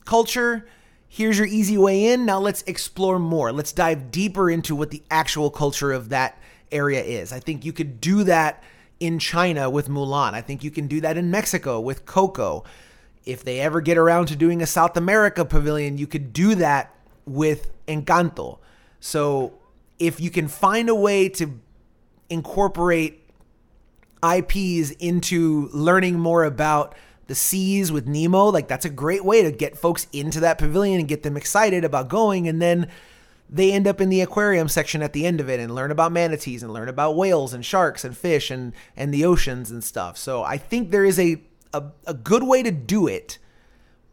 culture. 0.05 0.67
Here's 1.07 1.38
your 1.38 1.48
easy 1.48 1.77
way 1.77 2.07
in. 2.07 2.25
Now 2.25 2.39
let's 2.39 2.63
explore 2.63 3.17
more. 3.17 3.51
Let's 3.51 3.72
dive 3.72 4.12
deeper 4.12 4.50
into 4.50 4.75
what 4.75 4.91
the 4.91 5.03
actual 5.10 5.50
culture 5.50 5.91
of 5.91 6.10
that 6.10 6.38
area 6.72 7.01
is. 7.01 7.31
I 7.31 7.39
think 7.39 7.63
you 7.63 7.72
could 7.72 8.01
do 8.01 8.24
that 8.25 8.62
in 9.00 9.19
China 9.19 9.69
with 9.69 9.88
Mulan. 9.88 10.34
I 10.34 10.41
think 10.41 10.63
you 10.63 10.72
can 10.72 10.88
do 10.88 11.01
that 11.01 11.17
in 11.17 11.31
Mexico 11.31 11.79
with 11.79 12.05
Coco. 12.05 12.65
If 13.25 13.43
they 13.43 13.60
ever 13.60 13.79
get 13.81 13.98
around 13.98 14.27
to 14.27 14.36
doing 14.36 14.62
a 14.62 14.67
South 14.67 14.98
America 14.98 15.46
pavilion, 15.46 15.98
you 15.98 16.07
could 16.07 16.34
do 16.34 16.55
that 16.55 16.93
with 17.27 17.72
Encanto. 17.88 18.60
So 19.00 19.53
if 20.00 20.19
you 20.19 20.29
can 20.29 20.48
find 20.48 20.89
a 20.89 20.96
way 20.96 21.29
to 21.29 21.60
incorporate 22.29 23.24
IPs 24.24 24.91
into 24.91 25.69
learning 25.74 26.19
more 26.19 26.43
about 26.43 26.96
the 27.27 27.36
seas 27.36 27.91
with 27.91 28.07
Nemo, 28.07 28.46
like 28.46 28.67
that's 28.67 28.86
a 28.86 28.89
great 28.89 29.24
way 29.24 29.43
to 29.43 29.51
get 29.51 29.77
folks 29.77 30.07
into 30.13 30.39
that 30.39 30.57
pavilion 30.57 31.00
and 31.00 31.07
get 31.07 31.24
them 31.24 31.38
excited 31.38 31.84
about 31.84 32.07
going. 32.07 32.48
And 32.48 32.62
then 32.62 32.88
they 33.50 33.72
end 33.72 33.88
up 33.88 34.01
in 34.01 34.10
the 34.10 34.22
aquarium 34.22 34.67
section 34.67 35.01
at 35.01 35.13
the 35.13 35.25
end 35.25 35.39
of 35.39 35.50
it 35.50 35.60
and 35.60 35.74
learn 35.74 35.91
about 35.91 36.12
manatees 36.12 36.63
and 36.63 36.74
learn 36.74 36.89
about 36.89 37.15
whales 37.15 37.53
and 37.53 37.65
sharks 37.65 38.03
and 38.03 38.17
fish 38.17 38.51
and 38.51 38.74
and 38.96 39.13
the 39.13 39.24
oceans 39.24 39.72
and 39.72 39.84
stuff. 39.84 40.17
So 40.17 40.43
I 40.43 40.57
think 40.57 40.91
there 40.91 41.05
is 41.05 41.19
a 41.19 41.41
a, 41.74 41.84
a 42.05 42.13
good 42.13 42.43
way 42.43 42.63
to 42.63 42.72
do 42.72 43.07
it, 43.07 43.38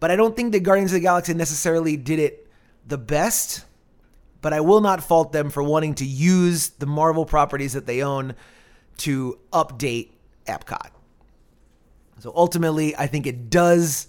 but 0.00 0.10
I 0.10 0.16
don't 0.16 0.36
think 0.36 0.52
the 0.52 0.60
Guardians 0.60 0.92
of 0.92 0.96
the 0.96 1.00
Galaxy 1.00 1.34
necessarily 1.34 1.96
did 1.96 2.18
it 2.18 2.43
the 2.86 2.98
best. 2.98 3.64
But 4.40 4.52
I 4.52 4.60
will 4.60 4.80
not 4.80 5.02
fault 5.02 5.32
them 5.32 5.48
for 5.48 5.62
wanting 5.62 5.94
to 5.96 6.04
use 6.04 6.70
the 6.70 6.86
Marvel 6.86 7.24
properties 7.24 7.72
that 7.72 7.86
they 7.86 8.02
own 8.02 8.34
to 8.98 9.38
update 9.52 10.10
Epcot. 10.46 10.90
So 12.18 12.32
ultimately, 12.34 12.94
I 12.96 13.06
think 13.06 13.26
it 13.26 13.50
does 13.50 14.06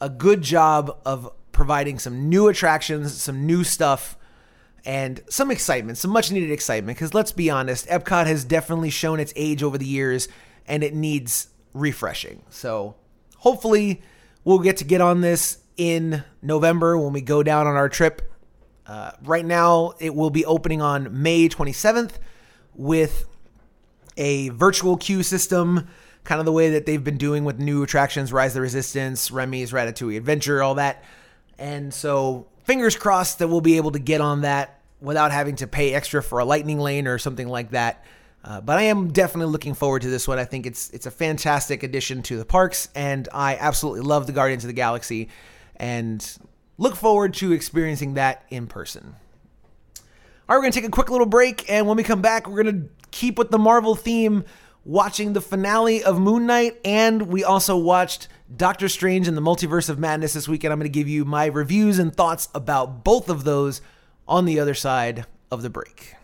a 0.00 0.08
good 0.08 0.42
job 0.42 0.96
of 1.04 1.30
providing 1.52 1.98
some 1.98 2.28
new 2.28 2.48
attractions, 2.48 3.20
some 3.20 3.46
new 3.46 3.64
stuff 3.64 4.16
and 4.84 5.22
some 5.28 5.50
excitement, 5.50 5.98
some 5.98 6.10
much 6.10 6.30
needed 6.30 6.50
excitement. 6.50 6.96
Because 6.96 7.14
let's 7.14 7.32
be 7.32 7.50
honest, 7.50 7.86
Epcot 7.88 8.26
has 8.26 8.44
definitely 8.44 8.90
shown 8.90 9.18
its 9.18 9.32
age 9.36 9.62
over 9.62 9.78
the 9.78 9.86
years 9.86 10.28
and 10.66 10.82
it 10.82 10.94
needs 10.94 11.48
refreshing. 11.72 12.42
So 12.50 12.96
hopefully, 13.38 14.02
we'll 14.44 14.58
get 14.58 14.76
to 14.78 14.84
get 14.84 15.00
on 15.00 15.20
this 15.20 15.58
in 15.76 16.24
November 16.42 16.98
when 16.98 17.12
we 17.12 17.20
go 17.20 17.42
down 17.42 17.66
on 17.66 17.76
our 17.76 17.88
trip. 17.88 18.32
Uh, 18.86 19.12
right 19.22 19.44
now, 19.44 19.94
it 19.98 20.14
will 20.14 20.30
be 20.30 20.44
opening 20.44 20.82
on 20.82 21.22
May 21.22 21.48
27th 21.48 22.12
with 22.74 23.26
a 24.16 24.50
virtual 24.50 24.96
queue 24.96 25.22
system, 25.22 25.88
kind 26.22 26.38
of 26.38 26.44
the 26.44 26.52
way 26.52 26.70
that 26.70 26.86
they've 26.86 27.02
been 27.02 27.16
doing 27.16 27.44
with 27.44 27.58
new 27.58 27.82
attractions, 27.82 28.32
Rise 28.32 28.50
of 28.50 28.54
the 28.54 28.60
Resistance, 28.60 29.30
Remy's 29.30 29.72
Ratatouille 29.72 30.16
Adventure, 30.16 30.62
all 30.62 30.76
that. 30.76 31.04
And 31.58 31.92
so 31.92 32.46
fingers 32.64 32.96
crossed 32.96 33.38
that 33.38 33.48
we'll 33.48 33.60
be 33.60 33.76
able 33.76 33.92
to 33.92 33.98
get 33.98 34.20
on 34.20 34.42
that 34.42 34.80
without 35.00 35.32
having 35.32 35.56
to 35.56 35.66
pay 35.66 35.94
extra 35.94 36.22
for 36.22 36.38
a 36.38 36.44
lightning 36.44 36.78
lane 36.78 37.06
or 37.06 37.18
something 37.18 37.48
like 37.48 37.70
that. 37.70 38.04
Uh, 38.42 38.60
but 38.60 38.78
I 38.78 38.82
am 38.82 39.10
definitely 39.12 39.50
looking 39.52 39.74
forward 39.74 40.02
to 40.02 40.10
this 40.10 40.28
one. 40.28 40.38
I 40.38 40.44
think 40.44 40.66
it's 40.66 40.90
it's 40.90 41.06
a 41.06 41.10
fantastic 41.10 41.82
addition 41.82 42.22
to 42.24 42.36
the 42.36 42.44
parks, 42.44 42.88
and 42.94 43.26
I 43.32 43.56
absolutely 43.56 44.02
love 44.02 44.26
the 44.26 44.34
Guardians 44.34 44.64
of 44.64 44.68
the 44.68 44.74
Galaxy, 44.74 45.30
and 45.76 46.38
look 46.78 46.96
forward 46.96 47.34
to 47.34 47.52
experiencing 47.52 48.14
that 48.14 48.44
in 48.50 48.66
person. 48.66 49.14
All 49.96 50.02
right, 50.48 50.56
we're 50.56 50.62
gonna 50.62 50.72
take 50.72 50.84
a 50.84 50.90
quick 50.90 51.10
little 51.10 51.26
break, 51.26 51.70
and 51.70 51.86
when 51.86 51.96
we 51.96 52.02
come 52.02 52.22
back, 52.22 52.48
we're 52.48 52.62
gonna 52.62 52.84
keep 53.10 53.38
with 53.38 53.50
the 53.50 53.58
Marvel 53.58 53.94
theme, 53.94 54.44
watching 54.84 55.32
the 55.32 55.40
finale 55.40 56.04
of 56.04 56.20
Moon 56.20 56.46
Knight, 56.46 56.78
and 56.84 57.22
we 57.28 57.42
also 57.42 57.76
watched 57.76 58.28
Doctor 58.54 58.88
Strange 58.88 59.26
and 59.26 59.36
the 59.36 59.40
Multiverse 59.40 59.88
of 59.88 59.98
Madness 59.98 60.34
this 60.34 60.46
weekend. 60.46 60.72
I'm 60.72 60.78
going 60.78 60.90
to 60.90 60.98
give 60.98 61.08
you 61.08 61.24
my 61.24 61.46
reviews 61.46 61.98
and 61.98 62.14
thoughts 62.14 62.48
about 62.54 63.02
both 63.02 63.30
of 63.30 63.44
those 63.44 63.80
on 64.28 64.44
the 64.44 64.60
other 64.60 64.74
side 64.74 65.24
of 65.50 65.62
the 65.62 65.70
break. 65.70 66.14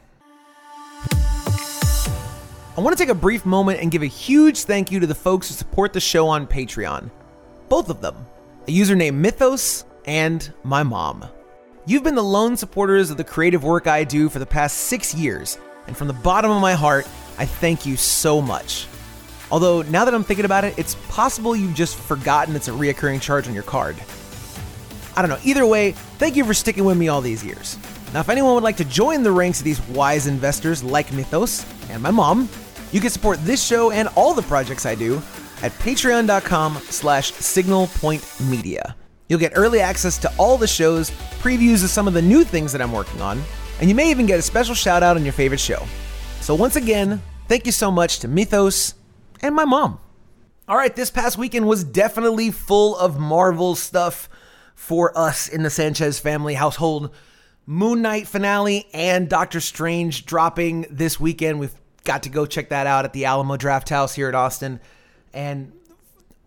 I 1.12 2.82
want 2.82 2.96
to 2.96 3.02
take 3.02 3.10
a 3.10 3.14
brief 3.14 3.46
moment 3.46 3.80
and 3.80 3.90
give 3.90 4.02
a 4.02 4.06
huge 4.06 4.64
thank 4.64 4.90
you 4.92 5.00
to 5.00 5.06
the 5.06 5.14
folks 5.14 5.48
who 5.48 5.54
support 5.54 5.92
the 5.92 6.00
show 6.00 6.28
on 6.28 6.46
Patreon. 6.46 7.10
Both 7.68 7.88
of 7.88 8.00
them, 8.00 8.26
a 8.70 8.72
user 8.72 8.94
named 8.94 9.18
Mythos 9.18 9.84
and 10.04 10.52
my 10.62 10.84
mom. 10.84 11.24
You've 11.86 12.04
been 12.04 12.14
the 12.14 12.22
lone 12.22 12.56
supporters 12.56 13.10
of 13.10 13.16
the 13.16 13.24
creative 13.24 13.64
work 13.64 13.88
I 13.88 14.04
do 14.04 14.28
for 14.28 14.38
the 14.38 14.46
past 14.46 14.76
six 14.82 15.12
years, 15.12 15.58
and 15.88 15.96
from 15.96 16.06
the 16.06 16.12
bottom 16.12 16.52
of 16.52 16.62
my 16.62 16.74
heart, 16.74 17.04
I 17.36 17.46
thank 17.46 17.84
you 17.84 17.96
so 17.96 18.40
much. 18.40 18.86
Although, 19.50 19.82
now 19.82 20.04
that 20.04 20.14
I'm 20.14 20.22
thinking 20.22 20.44
about 20.44 20.62
it, 20.62 20.78
it's 20.78 20.94
possible 21.08 21.56
you've 21.56 21.74
just 21.74 21.98
forgotten 21.98 22.54
it's 22.54 22.68
a 22.68 22.70
reoccurring 22.70 23.20
charge 23.20 23.48
on 23.48 23.54
your 23.54 23.64
card. 23.64 23.96
I 25.16 25.22
don't 25.22 25.30
know. 25.30 25.40
Either 25.42 25.66
way, 25.66 25.90
thank 26.18 26.36
you 26.36 26.44
for 26.44 26.54
sticking 26.54 26.84
with 26.84 26.96
me 26.96 27.08
all 27.08 27.20
these 27.20 27.44
years. 27.44 27.76
Now, 28.14 28.20
if 28.20 28.28
anyone 28.28 28.54
would 28.54 28.62
like 28.62 28.76
to 28.76 28.84
join 28.84 29.24
the 29.24 29.32
ranks 29.32 29.58
of 29.58 29.64
these 29.64 29.80
wise 29.88 30.28
investors 30.28 30.84
like 30.84 31.12
Mythos 31.12 31.66
and 31.90 32.00
my 32.00 32.12
mom, 32.12 32.48
you 32.92 33.00
can 33.00 33.10
support 33.10 33.44
this 33.44 33.66
show 33.66 33.90
and 33.90 34.08
all 34.14 34.32
the 34.32 34.42
projects 34.42 34.86
I 34.86 34.94
do 34.94 35.20
at 35.62 35.72
patreon.com 35.72 36.76
slash 36.76 37.32
signalpointmedia. 37.32 38.94
You'll 39.28 39.38
get 39.38 39.52
early 39.54 39.80
access 39.80 40.18
to 40.18 40.32
all 40.38 40.58
the 40.58 40.66
shows, 40.66 41.10
previews 41.40 41.84
of 41.84 41.90
some 41.90 42.08
of 42.08 42.14
the 42.14 42.22
new 42.22 42.42
things 42.42 42.72
that 42.72 42.82
I'm 42.82 42.92
working 42.92 43.20
on, 43.20 43.42
and 43.80 43.88
you 43.88 43.94
may 43.94 44.10
even 44.10 44.26
get 44.26 44.38
a 44.38 44.42
special 44.42 44.74
shout 44.74 45.02
out 45.02 45.16
on 45.16 45.24
your 45.24 45.32
favorite 45.32 45.60
show. 45.60 45.86
So 46.40 46.54
once 46.54 46.76
again, 46.76 47.22
thank 47.48 47.66
you 47.66 47.72
so 47.72 47.90
much 47.90 48.18
to 48.20 48.28
Mythos, 48.28 48.94
and 49.42 49.54
my 49.54 49.64
mom. 49.64 50.00
All 50.66 50.76
right, 50.76 50.94
this 50.94 51.10
past 51.10 51.38
weekend 51.38 51.66
was 51.66 51.84
definitely 51.84 52.50
full 52.50 52.96
of 52.96 53.18
Marvel 53.18 53.74
stuff 53.74 54.28
for 54.74 55.16
us 55.18 55.48
in 55.48 55.62
the 55.62 55.70
Sanchez 55.70 56.18
family 56.18 56.54
household. 56.54 57.14
Moon 57.66 58.02
Knight 58.02 58.26
finale 58.26 58.86
and 58.92 59.28
Doctor 59.28 59.60
Strange 59.60 60.26
dropping 60.26 60.86
this 60.90 61.20
weekend. 61.20 61.60
We've 61.60 61.74
got 62.04 62.22
to 62.24 62.28
go 62.28 62.46
check 62.46 62.70
that 62.70 62.86
out 62.86 63.04
at 63.04 63.12
the 63.12 63.26
Alamo 63.26 63.56
Drafthouse 63.56 64.14
here 64.14 64.28
at 64.28 64.34
Austin. 64.34 64.80
And 65.32 65.72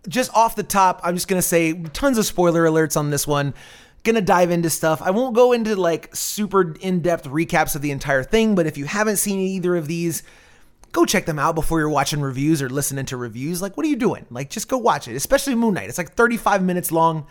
just 0.08 0.34
off 0.34 0.56
the 0.56 0.64
top, 0.64 1.00
I'm 1.04 1.16
just 1.16 1.28
to 1.42 1.48
say 1.48 1.74
tons 1.74 2.18
of 2.18 2.26
spoiler 2.26 2.66
alerts 2.66 2.98
on 2.98 3.10
this 3.10 3.26
one. 3.26 3.54
Gonna 4.04 4.22
dive 4.22 4.52
into 4.52 4.70
stuff. 4.70 5.02
I 5.02 5.12
won't 5.12 5.34
go 5.34 5.54
into 5.54 5.76
like 5.78 6.14
super 6.14 6.74
in 6.82 7.00
depth 7.00 7.26
recaps 7.26 7.76
of 7.76 7.82
the 7.82 7.92
entire 7.92 8.24
thing, 8.24 8.54
but 8.54 8.68
if 8.68 8.78
you 8.78 8.86
haven't 8.86 9.16
seen 9.16 9.40
either 9.40 9.78
of 9.78 9.88
these, 9.88 10.24
go 10.92 11.06
check 11.06 11.26
them 11.26 11.40
out 11.40 11.56
before 11.56 11.80
you're 11.80 11.90
watching 11.90 12.22
reviews 12.22 12.62
or 12.62 12.70
listening 12.70 13.06
to 13.06 13.18
reviews. 13.18 13.62
Like, 13.62 13.78
what 13.78 13.86
are 13.86 13.90
you 13.90 13.96
doing? 13.96 14.26
Like, 14.30 14.50
just 14.50 14.68
go 14.68 14.78
watch 14.78 15.08
it, 15.08 15.16
especially 15.16 15.56
Moon 15.56 15.74
Knight. 15.74 15.88
It's 15.90 15.98
like 15.98 16.14
35 16.14 16.64
minutes 16.64 16.92
long, 16.92 17.26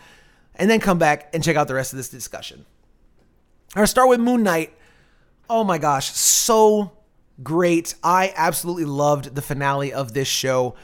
and 0.55 0.69
then 0.69 0.79
come 0.79 0.97
back 0.97 1.29
and 1.33 1.43
check 1.43 1.55
out 1.55 1.67
the 1.67 1.75
rest 1.75 1.93
of 1.93 1.97
this 1.97 2.09
discussion. 2.09 2.65
I'll 3.75 3.87
start 3.87 4.09
with 4.09 4.19
Moon 4.19 4.43
Knight. 4.43 4.73
Oh 5.49 5.63
my 5.63 5.77
gosh, 5.77 6.11
so 6.11 6.91
great. 7.41 7.95
I 8.03 8.33
absolutely 8.35 8.85
loved 8.85 9.35
the 9.35 9.41
finale 9.41 9.93
of 9.93 10.13
this 10.13 10.27
show. 10.27 10.75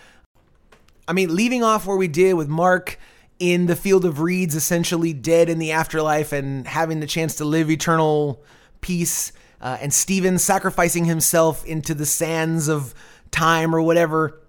I 1.10 1.14
mean, 1.14 1.36
leaving 1.36 1.64
off 1.64 1.88
where 1.88 1.98
we 1.98 2.08
did 2.08 2.36
with 2.36 2.48
Mark 2.48 3.00
in 3.40 3.66
the 3.66 3.76
field 3.76 4.06
of 4.06 4.20
reeds, 4.20 4.54
essentially 4.54 5.12
dead 5.12 5.50
in 5.50 5.58
the 5.58 5.72
afterlife 5.72 6.32
and 6.32 6.68
having 6.68 7.00
the 7.00 7.08
chance 7.08 7.34
to 7.38 7.46
live 7.46 7.72
eternal 7.72 8.44
peace 8.80 9.32
uh, 9.60 9.80
and 9.82 9.92
Steven 9.92 10.38
sacrificing 10.38 11.06
himself 11.06 11.66
into 11.66 11.96
the 11.96 12.06
sands 12.06 12.68
of 12.68 12.94
time 13.32 13.76
or 13.76 13.82
whatever. 13.82 14.40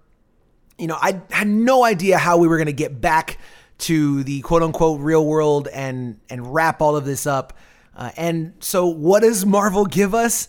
You 0.77 0.85
know, 0.85 0.97
I 1.01 1.21
had 1.31 1.47
no 1.47 1.83
idea 1.83 2.19
how 2.19 2.37
we 2.37 2.47
were 2.47 2.57
going 2.57 2.67
to 2.67 2.73
get 2.73 3.01
back 3.01 3.39
to 3.79 4.23
the 4.23 4.41
quote 4.41 4.61
unquote 4.61 5.01
real 5.01 5.25
world 5.25 5.67
and 5.67 6.19
and 6.29 6.53
wrap 6.53 6.79
all 6.79 6.95
of 6.95 7.05
this 7.05 7.25
up. 7.25 7.53
Uh, 7.95 8.11
and 8.15 8.53
so, 8.59 8.85
what 8.85 9.21
does 9.21 9.47
Marvel 9.47 9.85
give 9.85 10.13
us? 10.13 10.47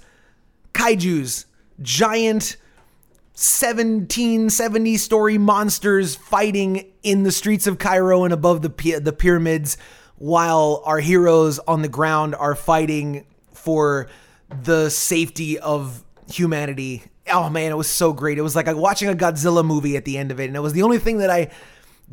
Kaiju's 0.75 1.47
giant 1.81 2.59
1770 3.43 4.97
story 4.99 5.37
monsters 5.37 6.15
fighting 6.15 6.93
in 7.03 7.25
the 7.25 7.33
streets 7.33 7.67
of 7.67 7.79
Cairo 7.79 8.23
and 8.23 8.33
above 8.33 8.63
the 8.63 9.01
the 9.01 9.13
pyramids 9.13 9.77
while 10.17 10.81
our 10.87 11.01
heroes 11.01 11.59
on 11.61 11.83
the 11.83 11.89
ground 11.89 12.37
are 12.37 12.55
fighting 12.55 13.27
for 13.53 14.09
the 14.63 14.89
safety 14.91 15.59
of 15.59 16.05
humanity. 16.31 17.03
Oh 17.29 17.51
man, 17.51 17.73
it 17.73 17.77
was 17.77 17.89
so 17.89 18.13
great. 18.13 18.39
It 18.39 18.43
was 18.43 18.55
like 18.55 18.69
watching 18.69 19.09
a 19.09 19.15
Godzilla 19.15 19.65
movie 19.65 19.97
at 19.97 20.05
the 20.05 20.19
end 20.19 20.31
of 20.31 20.39
it, 20.39 20.45
and 20.45 20.55
it 20.55 20.61
was 20.61 20.73
the 20.73 20.83
only 20.83 20.99
thing 20.99 21.19
that 21.19 21.31
I 21.31 21.51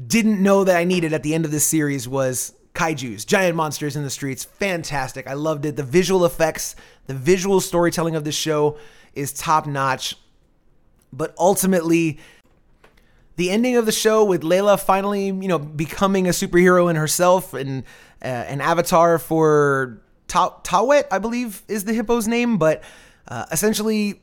didn't 0.07 0.41
know 0.41 0.63
that 0.63 0.75
I 0.75 0.83
needed 0.83 1.13
at 1.13 1.21
the 1.21 1.35
end 1.35 1.45
of 1.45 1.51
this 1.51 1.65
series 1.65 2.07
was 2.07 2.53
kaiju's, 2.73 3.23
giant 3.23 3.55
monsters 3.55 3.95
in 3.95 4.03
the 4.03 4.09
streets. 4.09 4.45
Fantastic. 4.45 5.27
I 5.27 5.33
loved 5.33 5.65
it. 5.65 5.75
The 5.75 5.83
visual 5.83 6.25
effects, 6.25 6.75
the 7.05 7.13
visual 7.13 7.61
storytelling 7.61 8.15
of 8.15 8.23
this 8.23 8.35
show 8.35 8.79
is 9.13 9.31
top 9.31 9.67
notch. 9.67 10.15
But 11.11 11.33
ultimately, 11.37 12.19
the 13.35 13.49
ending 13.49 13.77
of 13.77 13.85
the 13.85 13.91
show 13.91 14.23
with 14.23 14.41
Layla 14.41 14.79
finally, 14.79 15.27
you 15.27 15.47
know, 15.47 15.59
becoming 15.59 16.27
a 16.27 16.31
superhero 16.31 16.89
in 16.89 16.95
herself 16.95 17.53
and 17.53 17.83
uh, 18.21 18.25
an 18.27 18.61
avatar 18.61 19.17
for 19.17 20.01
Ta- 20.27 20.59
Tawet, 20.61 21.05
I 21.11 21.17
believe 21.17 21.63
is 21.67 21.85
the 21.85 21.93
hippo's 21.93 22.27
name, 22.27 22.57
but 22.57 22.83
uh, 23.27 23.45
essentially 23.51 24.21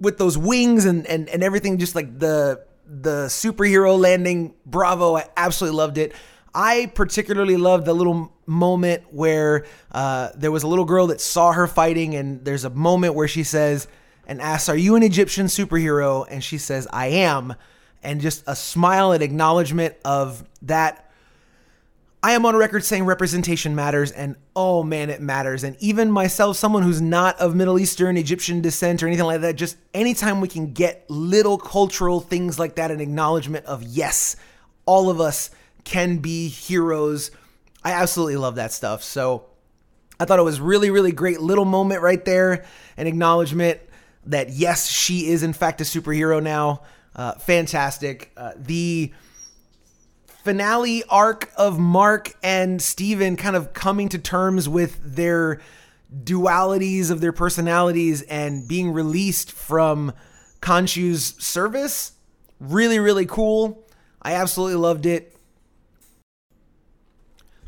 with 0.00 0.18
those 0.18 0.36
wings 0.36 0.84
and, 0.84 1.06
and, 1.06 1.28
and 1.28 1.42
everything, 1.42 1.78
just 1.78 1.94
like 1.94 2.18
the 2.18 2.64
the 2.86 3.26
superhero 3.26 3.98
landing, 3.98 4.54
bravo! 4.66 5.16
I 5.16 5.28
absolutely 5.36 5.76
loved 5.78 5.96
it. 5.96 6.12
I 6.52 6.90
particularly 6.94 7.56
loved 7.56 7.86
the 7.86 7.94
little 7.94 8.34
moment 8.46 9.04
where 9.12 9.64
uh, 9.92 10.30
there 10.34 10.50
was 10.50 10.64
a 10.64 10.66
little 10.66 10.84
girl 10.84 11.06
that 11.08 11.20
saw 11.20 11.52
her 11.52 11.68
fighting, 11.68 12.16
and 12.16 12.44
there's 12.44 12.64
a 12.64 12.70
moment 12.70 13.14
where 13.14 13.28
she 13.28 13.44
says 13.44 13.86
and 14.30 14.40
asks, 14.40 14.70
"Are 14.70 14.76
you 14.76 14.96
an 14.96 15.02
Egyptian 15.02 15.46
superhero?" 15.46 16.24
And 16.30 16.42
she 16.42 16.56
says, 16.56 16.88
"I 16.90 17.08
am," 17.08 17.54
and 18.02 18.22
just 18.22 18.44
a 18.46 18.56
smile 18.56 19.12
and 19.12 19.22
acknowledgement 19.22 19.96
of 20.04 20.44
that 20.62 21.10
I 22.22 22.32
am 22.32 22.44
on 22.44 22.54
record 22.54 22.84
saying 22.84 23.06
representation 23.06 23.74
matters, 23.74 24.10
and 24.10 24.36
oh 24.54 24.82
man, 24.82 25.08
it 25.08 25.22
matters. 25.22 25.64
And 25.64 25.74
even 25.80 26.10
myself, 26.10 26.58
someone 26.58 26.82
who's 26.82 27.00
not 27.00 27.38
of 27.40 27.54
Middle 27.54 27.78
Eastern, 27.78 28.18
Egyptian 28.18 28.60
descent, 28.60 29.02
or 29.02 29.06
anything 29.06 29.24
like 29.24 29.40
that, 29.40 29.56
just 29.56 29.78
anytime 29.94 30.42
we 30.42 30.48
can 30.48 30.74
get 30.74 31.08
little 31.08 31.56
cultural 31.56 32.20
things 32.20 32.58
like 32.58 32.74
that, 32.74 32.90
an 32.90 33.00
acknowledgement 33.00 33.64
of 33.64 33.82
yes, 33.82 34.36
all 34.84 35.08
of 35.08 35.18
us 35.18 35.50
can 35.84 36.18
be 36.18 36.48
heroes. 36.48 37.30
I 37.82 37.92
absolutely 37.92 38.36
love 38.36 38.56
that 38.56 38.72
stuff. 38.72 39.02
So 39.02 39.46
I 40.18 40.26
thought 40.26 40.38
it 40.38 40.42
was 40.42 40.60
really, 40.60 40.90
really 40.90 41.12
great 41.12 41.40
little 41.40 41.64
moment 41.64 42.02
right 42.02 42.22
there, 42.22 42.66
an 42.98 43.06
acknowledgement 43.06 43.80
that 44.26 44.50
yes, 44.50 44.88
she 44.88 45.28
is 45.28 45.42
in 45.42 45.52
fact 45.52 45.80
a 45.80 45.84
superhero 45.84 46.42
now. 46.42 46.82
Uh, 47.14 47.32
fantastic. 47.32 48.32
Uh, 48.36 48.52
the 48.56 49.12
finale 50.44 51.02
arc 51.08 51.50
of 51.56 51.78
Mark 51.78 52.32
and 52.42 52.80
Steven 52.80 53.36
kind 53.36 53.56
of 53.56 53.72
coming 53.72 54.08
to 54.10 54.18
terms 54.18 54.68
with 54.68 54.98
their 55.02 55.60
dualities 56.24 57.10
of 57.10 57.20
their 57.20 57.32
personalities 57.32 58.22
and 58.22 58.66
being 58.66 58.92
released 58.92 59.52
from 59.52 60.12
Khonshu's 60.60 61.34
service. 61.38 62.12
Really, 62.58 62.98
really 62.98 63.26
cool. 63.26 63.86
I 64.22 64.32
absolutely 64.32 64.76
loved 64.76 65.06
it. 65.06 65.36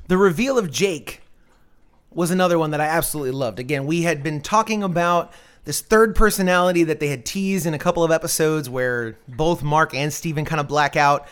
The 0.09 0.19
reveal 0.19 0.59
of 0.59 0.71
Jake 0.71 1.23
was 2.11 2.31
another 2.31 2.59
one 2.59 2.73
that 2.73 2.81
I 2.81 2.87
absolutely 2.87 3.31
loved. 3.31 3.59
Again, 3.59 3.87
we 3.87 4.03
had 4.03 4.23
been 4.23 4.41
talking 4.41 4.83
about 4.83 5.33
this 5.65 5.81
third 5.81 6.15
personality 6.15 6.85
that 6.85 7.01
they 7.01 7.09
had 7.09 7.25
teased 7.25 7.67
in 7.67 7.75
a 7.75 7.79
couple 7.79 8.03
of 8.03 8.11
episodes 8.11 8.69
where 8.69 9.17
both 9.29 9.63
Mark 9.63 9.95
and 9.95 10.13
Steven 10.13 10.45
kind 10.45 10.61
of 10.61 10.67
black 10.67 10.97
out 10.97 11.29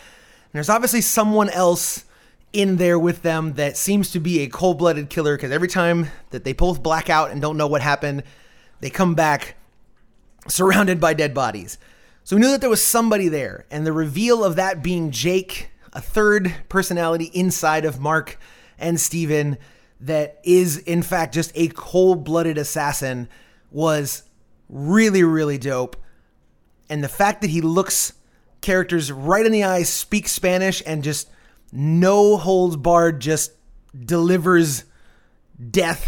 And 0.51 0.57
there's 0.57 0.69
obviously 0.69 0.99
someone 0.99 1.49
else 1.49 2.03
in 2.51 2.75
there 2.75 2.99
with 2.99 3.21
them 3.21 3.53
that 3.53 3.77
seems 3.77 4.11
to 4.11 4.19
be 4.19 4.41
a 4.41 4.47
cold 4.47 4.77
blooded 4.77 5.09
killer 5.09 5.37
because 5.37 5.51
every 5.51 5.69
time 5.69 6.07
that 6.31 6.43
they 6.43 6.51
both 6.51 6.83
black 6.83 7.09
out 7.09 7.31
and 7.31 7.41
don't 7.41 7.55
know 7.55 7.67
what 7.67 7.81
happened, 7.81 8.23
they 8.81 8.89
come 8.89 9.15
back 9.15 9.55
surrounded 10.49 10.99
by 10.99 11.13
dead 11.13 11.33
bodies. 11.33 11.77
So 12.25 12.35
we 12.35 12.41
knew 12.41 12.51
that 12.51 12.59
there 12.59 12.69
was 12.69 12.83
somebody 12.83 13.29
there, 13.29 13.65
and 13.71 13.87
the 13.87 13.93
reveal 13.93 14.43
of 14.43 14.57
that 14.57 14.83
being 14.83 15.11
Jake, 15.11 15.71
a 15.93 16.01
third 16.01 16.53
personality 16.67 17.31
inside 17.33 17.85
of 17.85 18.01
Mark 18.01 18.37
and 18.77 18.99
Steven 18.99 19.57
that 20.01 20.41
is 20.43 20.79
in 20.79 21.01
fact 21.01 21.33
just 21.33 21.53
a 21.55 21.69
cold-blooded 21.69 22.57
assassin 22.57 23.29
was 23.71 24.23
really 24.69 25.23
really 25.23 25.57
dope. 25.57 25.97
And 26.89 27.03
the 27.03 27.09
fact 27.09 27.41
that 27.41 27.49
he 27.49 27.61
looks 27.61 28.13
characters 28.61 29.11
right 29.11 29.45
in 29.45 29.51
the 29.51 29.63
eyes, 29.63 29.89
speaks 29.89 30.31
Spanish, 30.31 30.81
and 30.85 31.03
just 31.03 31.29
no 31.71 32.37
holds 32.37 32.75
barred, 32.75 33.19
just 33.19 33.53
delivers 33.97 34.83
death, 35.69 36.07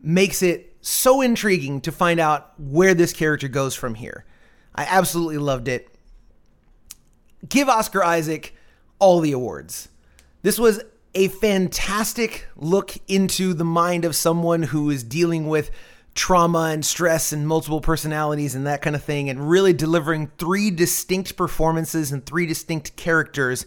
makes 0.00 0.42
it 0.42 0.76
so 0.80 1.20
intriguing 1.20 1.80
to 1.80 1.90
find 1.90 2.20
out 2.20 2.52
where 2.60 2.94
this 2.94 3.12
character 3.12 3.48
goes 3.48 3.74
from 3.74 3.94
here. 3.94 4.24
I 4.74 4.84
absolutely 4.84 5.38
loved 5.38 5.68
it. 5.68 5.88
Give 7.48 7.68
Oscar 7.68 8.04
Isaac 8.04 8.54
all 8.98 9.20
the 9.20 9.32
awards. 9.32 9.88
This 10.42 10.58
was 10.58 10.80
a 11.14 11.28
fantastic 11.28 12.46
look 12.56 12.92
into 13.08 13.54
the 13.54 13.64
mind 13.64 14.04
of 14.04 14.14
someone 14.14 14.62
who 14.62 14.90
is 14.90 15.02
dealing 15.02 15.48
with 15.48 15.70
trauma 16.16 16.70
and 16.72 16.84
stress 16.84 17.32
and 17.32 17.46
multiple 17.46 17.80
personalities 17.80 18.54
and 18.54 18.66
that 18.66 18.82
kind 18.82 18.96
of 18.96 19.04
thing, 19.04 19.30
and 19.30 19.48
really 19.48 19.72
delivering 19.72 20.32
three 20.38 20.70
distinct 20.70 21.36
performances 21.36 22.10
and 22.10 22.24
three 22.26 22.46
distinct 22.46 22.96
characters 22.96 23.66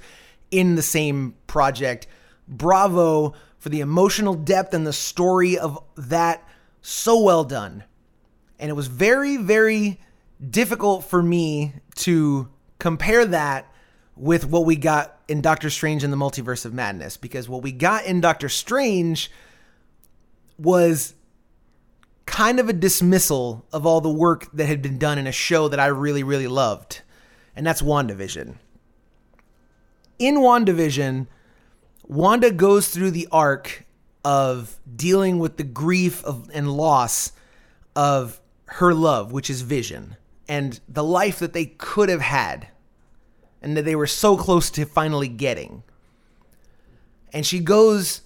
in 0.51 0.75
the 0.75 0.81
same 0.81 1.35
project. 1.47 2.07
Bravo 2.47 3.33
for 3.59 3.69
the 3.69 3.81
emotional 3.81 4.33
depth 4.33 4.73
and 4.73 4.85
the 4.85 4.93
story 4.93 5.57
of 5.57 5.77
that. 5.95 6.43
So 6.81 7.21
well 7.21 7.43
done. 7.43 7.83
And 8.57 8.69
it 8.69 8.73
was 8.73 8.87
very, 8.87 9.37
very 9.37 9.99
difficult 10.49 11.03
for 11.03 11.21
me 11.21 11.73
to 11.95 12.49
compare 12.79 13.25
that 13.25 13.71
with 14.15 14.45
what 14.45 14.65
we 14.65 14.75
got 14.75 15.17
in 15.27 15.41
Doctor 15.41 15.69
Strange 15.69 16.03
in 16.03 16.11
the 16.11 16.17
Multiverse 16.17 16.65
of 16.65 16.73
Madness 16.73 17.15
because 17.15 17.47
what 17.47 17.61
we 17.61 17.71
got 17.71 18.05
in 18.05 18.19
Doctor 18.19 18.49
Strange 18.49 19.31
was 20.57 21.13
kind 22.29 22.59
of 22.59 22.69
a 22.69 22.73
dismissal 22.73 23.65
of 23.73 23.85
all 23.85 24.01
the 24.01 24.09
work 24.09 24.49
that 24.53 24.67
had 24.67 24.81
been 24.81 24.99
done 24.99 25.17
in 25.17 25.25
a 25.25 25.31
show 25.31 25.67
that 25.67 25.79
I 25.79 25.87
really, 25.87 26.23
really 26.23 26.47
loved, 26.47 27.01
and 27.55 27.65
that's 27.65 27.81
WandaVision. 27.81 28.55
In 30.19 30.35
WandaVision, 30.35 31.27
Wanda 32.07 32.51
goes 32.51 32.89
through 32.89 33.11
the 33.11 33.27
arc 33.31 33.85
of 34.23 34.77
dealing 34.95 35.39
with 35.39 35.57
the 35.57 35.63
grief 35.63 36.23
of, 36.23 36.49
and 36.53 36.71
loss 36.71 37.31
of 37.95 38.39
her 38.65 38.93
love, 38.93 39.31
which 39.31 39.49
is 39.49 39.61
Vision, 39.61 40.15
and 40.47 40.79
the 40.87 41.03
life 41.03 41.39
that 41.39 41.53
they 41.53 41.65
could 41.65 42.09
have 42.09 42.21
had, 42.21 42.67
and 43.61 43.75
that 43.75 43.85
they 43.85 43.95
were 43.95 44.07
so 44.07 44.37
close 44.37 44.69
to 44.69 44.85
finally 44.85 45.27
getting. 45.27 45.83
And 47.33 47.45
she 47.45 47.59
goes 47.59 48.21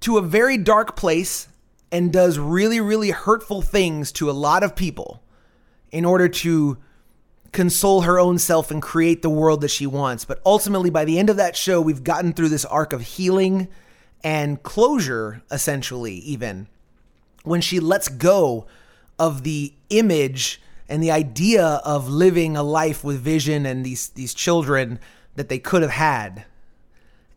to 0.00 0.18
a 0.18 0.22
very 0.22 0.56
dark 0.56 0.96
place 0.96 1.48
and 1.94 2.12
does 2.12 2.40
really, 2.40 2.80
really 2.80 3.12
hurtful 3.12 3.62
things 3.62 4.10
to 4.10 4.28
a 4.28 4.32
lot 4.32 4.64
of 4.64 4.74
people 4.74 5.22
in 5.92 6.04
order 6.04 6.28
to 6.28 6.76
console 7.52 8.00
her 8.00 8.18
own 8.18 8.36
self 8.36 8.72
and 8.72 8.82
create 8.82 9.22
the 9.22 9.30
world 9.30 9.60
that 9.60 9.68
she 9.68 9.86
wants. 9.86 10.24
But 10.24 10.40
ultimately, 10.44 10.90
by 10.90 11.04
the 11.04 11.20
end 11.20 11.30
of 11.30 11.36
that 11.36 11.56
show, 11.56 11.80
we've 11.80 12.02
gotten 12.02 12.32
through 12.32 12.48
this 12.48 12.64
arc 12.64 12.92
of 12.92 13.00
healing 13.00 13.68
and 14.24 14.60
closure, 14.64 15.44
essentially, 15.52 16.14
even 16.14 16.66
when 17.44 17.60
she 17.60 17.78
lets 17.78 18.08
go 18.08 18.66
of 19.16 19.44
the 19.44 19.72
image 19.88 20.60
and 20.88 21.00
the 21.00 21.12
idea 21.12 21.64
of 21.84 22.08
living 22.08 22.56
a 22.56 22.64
life 22.64 23.04
with 23.04 23.20
vision 23.20 23.64
and 23.66 23.86
these 23.86 24.08
these 24.08 24.34
children 24.34 24.98
that 25.36 25.48
they 25.48 25.60
could 25.60 25.82
have 25.82 25.92
had 25.92 26.44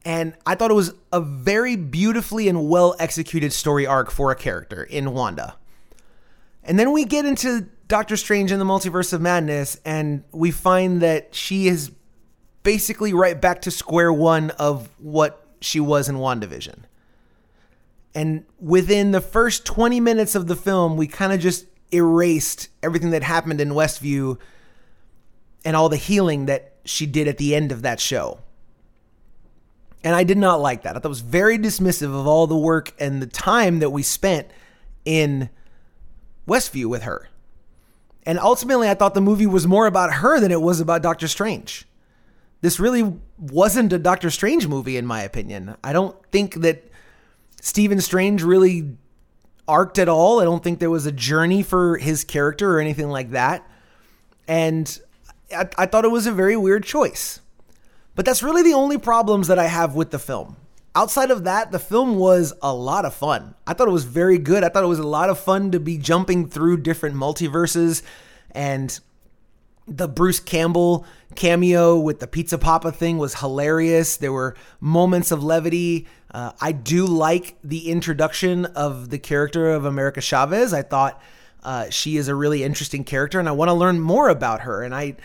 and 0.06 0.34
I 0.46 0.56
thought 0.56 0.72
it 0.72 0.76
was 0.76 0.94
a 1.12 1.22
very 1.22 1.76
beautifully 1.76 2.48
and 2.48 2.70
well 2.70 2.96
executed 3.00 3.54
story 3.54 3.86
arc 3.86 4.12
for 4.12 4.32
a 4.32 4.36
character 4.36 4.84
in 4.84 5.14
Wanda. 5.14 5.56
And 6.64 6.78
then 6.78 6.92
we 6.92 7.06
get 7.06 7.26
into 7.26 7.68
Doctor 7.88 8.18
Strange 8.18 8.52
in 8.52 8.60
the 8.60 8.66
Multiverse 8.66 9.14
of 9.14 9.22
Madness, 9.22 9.80
and 9.86 10.24
we 10.32 10.52
find 10.52 11.02
that 11.02 11.34
she 11.34 11.68
is 11.68 11.92
basically 12.64 13.14
right 13.14 13.40
back 13.40 13.62
to 13.62 13.72
square 13.72 14.12
one 14.12 14.52
of 14.52 14.90
what 14.98 15.46
she 15.62 15.80
was 15.80 16.10
in 16.10 16.18
WandaVision. 16.18 16.80
And 18.14 18.46
within 18.60 19.12
the 19.12 19.22
first 19.22 19.66
20 19.66 20.00
minutes 20.02 20.36
of 20.36 20.48
the 20.48 20.56
film, 20.56 20.98
we 20.98 21.08
kind 21.08 21.32
of 21.32 21.40
just 21.40 21.66
erased 21.94 22.68
everything 22.84 23.12
that 23.12 23.24
happened 23.24 23.62
in 23.62 23.70
Westview 23.70 24.38
and 25.64 25.76
all 25.76 25.88
the 25.88 25.98
healing 25.98 26.48
that 26.48 26.74
she 26.84 27.06
did 27.06 27.28
at 27.28 27.38
the 27.38 27.56
end 27.56 27.72
of 27.72 27.84
that 27.84 28.00
show. 28.00 28.40
And 30.04 30.16
I 30.16 30.24
did 30.24 30.38
not 30.38 30.62
like 30.62 30.84
that. 30.84 30.96
I 30.96 31.00
thought 31.00 31.06
it 31.06 31.10
was 31.10 31.22
very 31.22 31.58
dismissive 31.58 32.18
of 32.18 32.28
all 32.28 32.48
the 32.48 32.58
work 32.58 32.94
and 33.00 33.22
the 33.22 33.28
time 33.28 33.80
that 33.80 33.90
we 33.90 34.04
spent 34.04 34.48
in 35.06 35.50
Westview 36.48 36.86
with 36.86 37.04
her. 37.04 37.30
And 38.26 38.40
ultimately, 38.40 38.90
I 38.90 38.94
thought 38.94 39.14
the 39.14 39.22
movie 39.22 39.48
was 39.48 39.66
more 39.66 39.88
about 39.88 40.16
her 40.16 40.40
than 40.40 40.52
it 40.52 40.62
was 40.62 40.80
about 40.80 41.02
Doctor 41.02 41.28
Strange. 41.28 41.88
This 42.62 42.80
really 42.80 43.14
wasn't 43.38 43.94
a 43.94 44.00
Doctor 44.00 44.30
Strange 44.30 44.68
movie, 44.68 44.98
in 44.98 45.06
my 45.06 45.22
opinion. 45.22 45.76
I 45.84 45.94
don't 45.94 46.16
think 46.32 46.56
that 46.56 46.84
Stephen 47.62 48.02
Strange 48.02 48.44
really 48.44 48.98
arced 49.68 50.00
at 50.00 50.10
all. 50.10 50.40
I 50.40 50.44
don't 50.44 50.64
think 50.64 50.80
there 50.80 50.90
was 50.90 51.06
a 51.06 51.12
journey 51.12 51.64
for 51.64 51.98
his 51.98 52.24
character 52.24 52.76
or 52.76 52.80
anything 52.80 53.10
like 53.10 53.32
that. 53.32 53.70
And 54.48 55.00
I, 55.56 55.68
I 55.78 55.86
thought 55.86 56.06
it 56.06 56.12
was 56.12 56.28
a 56.28 56.32
very 56.32 56.58
weird 56.58 56.84
choice. 56.84 57.42
But 58.18 58.26
that's 58.26 58.42
really 58.42 58.64
the 58.64 58.74
only 58.74 58.98
problems 58.98 59.48
that 59.48 59.60
I 59.60 59.68
have 59.68 59.94
with 59.94 60.10
the 60.10 60.18
film. 60.18 60.58
Outside 60.96 61.30
of 61.30 61.44
that, 61.44 61.72
the 61.72 61.78
film 61.78 62.16
was 62.16 62.52
a 62.64 62.74
lot 62.74 63.06
of 63.06 63.14
fun. 63.14 63.54
I 63.68 63.74
thought 63.74 63.88
it 63.88 63.92
was 63.92 64.06
very 64.06 64.40
good. 64.40 64.64
I 64.64 64.70
thought 64.70 64.84
it 64.84 64.88
was 64.88 64.98
a 64.98 65.08
lot 65.08 65.30
of 65.30 65.40
fun 65.40 65.70
to 65.72 65.80
be 65.80 66.00
jumping 66.00 66.50
through 66.50 66.78
different 66.78 67.16
multiverses 67.16 68.02
and 68.52 69.00
the 69.88 70.08
Bruce 70.08 70.40
Campbell 70.40 71.06
cameo 71.36 71.98
with 72.00 72.20
the 72.20 72.26
Pizza 72.26 72.58
Poppa 72.58 72.92
thing 72.92 73.20
was 73.20 73.36
hilarious. 73.36 74.18
There 74.18 74.34
were 74.34 74.56
moments 74.82 75.32
of 75.32 75.44
levity. 75.44 76.08
Uh, 76.32 76.54
I 76.60 76.72
do 76.72 77.06
like 77.06 77.56
the 77.64 77.90
introduction 77.92 78.66
of 78.66 79.12
the 79.12 79.20
character 79.20 79.70
of 79.70 79.86
America 79.86 80.22
Chavez. 80.22 80.74
I 80.74 80.82
thought 80.82 81.22
uh, 81.64 81.92
she 81.92 82.18
is 82.18 82.28
a 82.28 82.36
really 82.36 82.64
interesting 82.64 83.04
character, 83.04 83.40
and 83.40 83.48
I 83.48 83.52
want 83.52 83.70
to 83.70 83.74
learn 83.74 84.00
more 84.00 84.28
about 84.28 84.62
her. 84.62 84.82
And 84.82 84.96
I, 84.96 85.16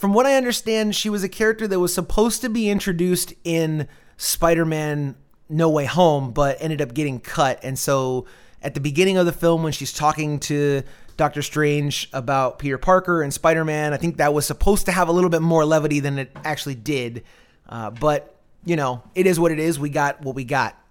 from 0.00 0.14
what 0.14 0.24
I 0.24 0.34
understand, 0.34 0.96
she 0.96 1.10
was 1.10 1.22
a 1.22 1.28
character 1.28 1.68
that 1.68 1.78
was 1.78 1.92
supposed 1.92 2.40
to 2.40 2.48
be 2.48 2.70
introduced 2.70 3.34
in 3.44 3.86
Spider-Man: 4.16 5.14
No 5.50 5.68
Way 5.68 5.84
Home, 5.84 6.32
but 6.32 6.56
ended 6.58 6.80
up 6.80 6.94
getting 6.94 7.20
cut. 7.20 7.60
And 7.62 7.78
so, 7.78 8.24
at 8.62 8.72
the 8.72 8.80
beginning 8.80 9.18
of 9.18 9.26
the 9.26 9.32
film, 9.32 9.62
when 9.62 9.72
she's 9.72 9.92
talking 9.92 10.40
to 10.40 10.82
Doctor 11.20 11.42
Strange 11.42 12.08
about 12.14 12.58
Peter 12.58 12.78
Parker 12.78 13.20
and 13.20 13.30
Spider 13.30 13.62
Man. 13.62 13.92
I 13.92 13.98
think 13.98 14.16
that 14.16 14.32
was 14.32 14.46
supposed 14.46 14.86
to 14.86 14.92
have 14.92 15.08
a 15.08 15.12
little 15.12 15.28
bit 15.28 15.42
more 15.42 15.66
levity 15.66 16.00
than 16.00 16.18
it 16.18 16.34
actually 16.46 16.76
did. 16.76 17.24
Uh, 17.68 17.90
but, 17.90 18.36
you 18.64 18.74
know, 18.74 19.02
it 19.14 19.26
is 19.26 19.38
what 19.38 19.52
it 19.52 19.58
is. 19.58 19.78
We 19.78 19.90
got 19.90 20.22
what 20.22 20.34
we 20.34 20.44
got. 20.44 20.82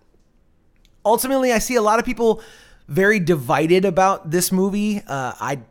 Ultimately, 1.04 1.52
I 1.52 1.58
see 1.58 1.74
a 1.74 1.82
lot 1.82 1.98
of 1.98 2.06
people 2.06 2.44
very 2.88 3.20
divided 3.20 3.86
about 3.86 4.30
this 4.30 4.52
movie. 4.52 5.00
Uh, 5.00 5.34
I, 5.40 5.62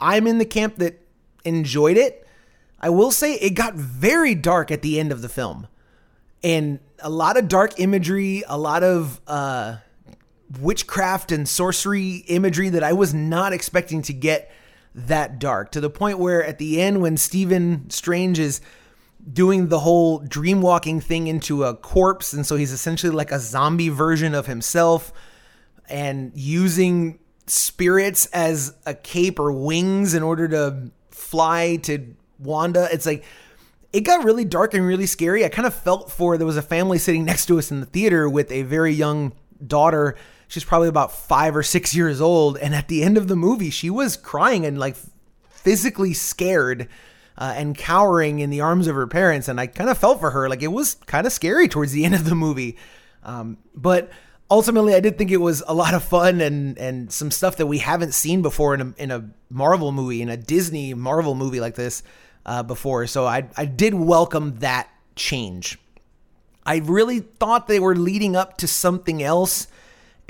I'm 0.00 0.26
in 0.26 0.38
the 0.38 0.46
camp 0.46 0.76
that 0.76 0.98
enjoyed 1.44 1.98
it. 1.98 2.26
I 2.80 2.88
will 2.90 3.10
say 3.10 3.34
it 3.34 3.50
got 3.50 3.74
very 3.74 4.34
dark 4.34 4.70
at 4.70 4.82
the 4.82 4.98
end 4.98 5.12
of 5.12 5.22
the 5.22 5.28
film. 5.28 5.68
And 6.42 6.80
a 7.00 7.10
lot 7.10 7.36
of 7.36 7.48
dark 7.48 7.78
imagery, 7.78 8.42
a 8.48 8.56
lot 8.56 8.82
of 8.82 9.20
uh, 9.26 9.76
witchcraft 10.58 11.32
and 11.32 11.48
sorcery 11.48 12.16
imagery 12.28 12.70
that 12.70 12.82
I 12.82 12.92
was 12.92 13.12
not 13.14 13.52
expecting 13.52 14.02
to 14.02 14.12
get 14.12 14.50
that 14.94 15.38
dark 15.38 15.70
to 15.72 15.80
the 15.80 15.90
point 15.90 16.18
where 16.18 16.44
at 16.44 16.58
the 16.58 16.80
end 16.80 17.00
when 17.00 17.16
Stephen 17.16 17.88
Strange 17.90 18.38
is 18.38 18.60
doing 19.32 19.68
the 19.68 19.80
whole 19.80 20.18
dream 20.20 20.62
walking 20.62 21.00
thing 21.00 21.26
into 21.26 21.62
a 21.62 21.76
corpse 21.76 22.32
and 22.32 22.44
so 22.44 22.56
he's 22.56 22.72
essentially 22.72 23.12
like 23.12 23.30
a 23.30 23.38
zombie 23.38 23.90
version 23.90 24.34
of 24.34 24.46
himself 24.46 25.12
and 25.88 26.32
using 26.34 27.18
spirits 27.46 28.26
as 28.26 28.74
a 28.86 28.94
cape 28.94 29.38
or 29.38 29.52
wings 29.52 30.14
in 30.14 30.22
order 30.22 30.48
to 30.48 30.90
fly 31.10 31.76
to 31.76 32.14
Wanda 32.40 32.88
it's 32.92 33.06
like 33.06 33.24
it 33.92 34.02
got 34.02 34.24
really 34.24 34.44
dark 34.44 34.74
and 34.74 34.86
really 34.86 35.06
scary. 35.06 35.44
I 35.44 35.48
kind 35.48 35.66
of 35.66 35.74
felt 35.74 36.10
for 36.12 36.38
there 36.38 36.46
was 36.46 36.56
a 36.56 36.62
family 36.62 36.98
sitting 36.98 37.24
next 37.24 37.46
to 37.46 37.58
us 37.58 37.70
in 37.70 37.80
the 37.80 37.86
theater 37.86 38.28
with 38.28 38.50
a 38.52 38.62
very 38.62 38.92
young 38.92 39.32
daughter 39.66 40.16
she's 40.50 40.64
probably 40.64 40.88
about 40.88 41.12
five 41.12 41.56
or 41.56 41.62
six 41.62 41.94
years 41.94 42.20
old. 42.20 42.58
And 42.58 42.74
at 42.74 42.88
the 42.88 43.02
end 43.02 43.16
of 43.16 43.28
the 43.28 43.36
movie, 43.36 43.70
she 43.70 43.88
was 43.88 44.16
crying 44.16 44.66
and 44.66 44.78
like 44.78 44.96
physically 45.48 46.12
scared 46.12 46.88
uh, 47.38 47.54
and 47.56 47.76
cowering 47.76 48.40
in 48.40 48.50
the 48.50 48.60
arms 48.60 48.86
of 48.86 48.96
her 48.96 49.06
parents. 49.06 49.48
And 49.48 49.58
I 49.58 49.68
kind 49.68 49.88
of 49.88 49.96
felt 49.96 50.20
for 50.20 50.32
her. 50.32 50.48
Like 50.48 50.62
it 50.62 50.68
was 50.68 50.94
kind 51.06 51.26
of 51.26 51.32
scary 51.32 51.68
towards 51.68 51.92
the 51.92 52.04
end 52.04 52.14
of 52.14 52.24
the 52.24 52.34
movie. 52.34 52.76
Um, 53.22 53.58
but 53.74 54.10
ultimately, 54.50 54.94
I 54.94 55.00
did 55.00 55.16
think 55.16 55.30
it 55.30 55.38
was 55.38 55.62
a 55.66 55.74
lot 55.74 55.94
of 55.94 56.02
fun 56.02 56.40
and, 56.40 56.76
and 56.76 57.12
some 57.12 57.30
stuff 57.30 57.56
that 57.56 57.66
we 57.66 57.78
haven't 57.78 58.12
seen 58.12 58.42
before 58.42 58.74
in 58.74 58.80
a, 58.80 58.94
in 58.98 59.10
a 59.12 59.30
Marvel 59.48 59.92
movie, 59.92 60.20
in 60.20 60.28
a 60.28 60.36
Disney 60.36 60.94
Marvel 60.94 61.34
movie 61.34 61.60
like 61.60 61.76
this 61.76 62.02
uh, 62.46 62.62
before. 62.62 63.06
So 63.06 63.26
I, 63.26 63.48
I 63.56 63.64
did 63.64 63.94
welcome 63.94 64.58
that 64.58 64.88
change. 65.16 65.78
I 66.64 66.78
really 66.78 67.20
thought 67.20 67.66
they 67.66 67.80
were 67.80 67.96
leading 67.96 68.36
up 68.36 68.58
to 68.58 68.66
something 68.66 69.22
else 69.22 69.66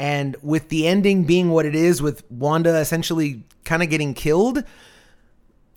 and 0.01 0.35
with 0.41 0.71
the 0.71 0.87
ending 0.87 1.25
being 1.25 1.51
what 1.51 1.67
it 1.67 1.75
is, 1.75 2.01
with 2.01 2.25
Wanda 2.31 2.75
essentially 2.79 3.45
kind 3.65 3.83
of 3.83 3.91
getting 3.91 4.15
killed, 4.15 4.65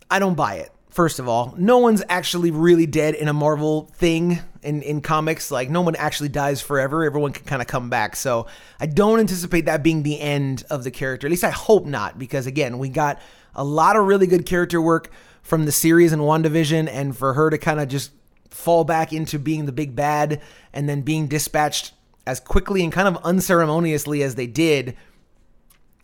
I 0.10 0.20
don't 0.20 0.36
buy 0.36 0.56
it. 0.56 0.72
First 0.92 1.20
of 1.20 1.28
all, 1.28 1.54
no 1.58 1.80
one's 1.80 2.04
actually 2.08 2.50
really 2.50 2.86
dead 2.86 3.16
in 3.16 3.28
a 3.28 3.34
Marvel 3.34 3.92
thing 3.96 4.40
in, 4.62 4.82
in 4.82 5.02
comics. 5.02 5.52
Like, 5.52 5.70
no 5.70 5.82
one 5.82 5.98
actually 5.98 6.30
dies 6.30 6.62
forever. 6.62 7.04
Everyone 7.04 7.34
can 7.34 7.44
kind 7.46 7.62
of 7.62 7.68
come 7.68 7.90
back. 7.90 8.16
So, 8.16 8.48
I 8.80 8.86
don't 8.86 9.20
anticipate 9.20 9.66
that 9.66 9.84
being 9.84 10.04
the 10.04 10.22
end 10.22 10.64
of 10.70 10.86
the 10.86 10.92
character. 10.92 11.28
At 11.28 11.32
least 11.32 11.44
I 11.44 11.50
hope 11.50 11.86
not, 11.86 12.18
because 12.18 12.48
again, 12.48 12.78
we 12.78 12.88
got 12.88 13.20
a 13.56 13.64
lot 13.66 13.98
of 13.98 14.06
really 14.06 14.28
good 14.28 14.46
character 14.46 14.82
work 14.82 15.12
from 15.44 15.66
the 15.66 15.72
series 15.72 16.12
and 16.12 16.24
WandaVision, 16.24 16.90
and 16.92 17.16
for 17.16 17.34
her 17.34 17.52
to 17.52 17.58
kind 17.60 17.80
of 17.80 17.88
just 17.88 18.12
fall 18.50 18.84
back 18.84 19.14
into 19.14 19.38
being 19.38 19.66
the 19.66 19.72
big 19.72 19.96
bad 19.96 20.42
and 20.74 20.90
then 20.90 21.02
being 21.02 21.28
dispatched 21.28 21.94
as 22.26 22.40
quickly 22.40 22.84
and 22.84 22.92
kind 22.92 23.08
of 23.08 23.18
unceremoniously 23.24 24.24
as 24.24 24.36
they 24.36 24.48
did, 24.48 24.96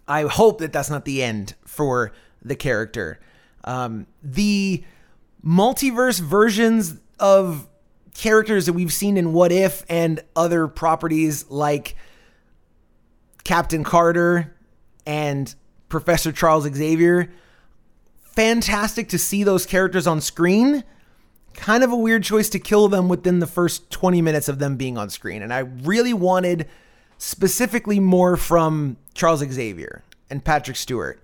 I 0.08 0.24
hope 0.24 0.60
that 0.60 0.74
that's 0.74 0.90
not 0.90 1.06
the 1.06 1.24
end 1.24 1.56
for 1.66 2.12
the 2.42 2.56
character. 2.56 3.20
Um, 3.64 4.08
the 4.22 4.84
multiverse 5.46 6.20
versions 6.20 6.96
of 7.20 7.68
characters 8.14 8.66
that 8.66 8.74
we've 8.74 8.92
seen 8.92 9.16
in 9.18 9.32
What 9.32 9.52
If 9.52 9.86
and 9.88 10.22
other 10.36 10.68
properties 10.68 11.50
like 11.50 11.96
Captain 13.44 13.84
Carter 13.84 14.56
and 15.06 15.54
Professor 15.88 16.32
Charles 16.32 16.66
Xavier, 16.66 17.32
fantastic 18.36 19.10
to 19.10 19.18
see 19.18 19.44
those 19.44 19.66
characters 19.66 20.08
on 20.08 20.22
screen 20.22 20.84
kind 21.60 21.84
of 21.84 21.92
a 21.92 21.96
weird 21.96 22.24
choice 22.24 22.50
to 22.50 22.60
kill 22.60 22.88
them 22.88 23.10
within 23.10 23.40
the 23.40 23.48
first 23.48 23.90
20 23.92 24.22
minutes 24.22 24.48
of 24.48 24.60
them 24.60 24.78
being 24.78 24.98
on 24.98 25.10
screen. 25.10 25.42
And 25.42 25.54
I 25.54 25.60
really 25.60 26.14
wanted 26.14 26.68
specifically 27.18 28.00
more 28.00 28.38
from 28.38 28.98
Charles 29.14 29.42
Xavier 29.42 30.04
and 30.30 30.44
Patrick 30.44 30.78
Stewart. 30.78 31.22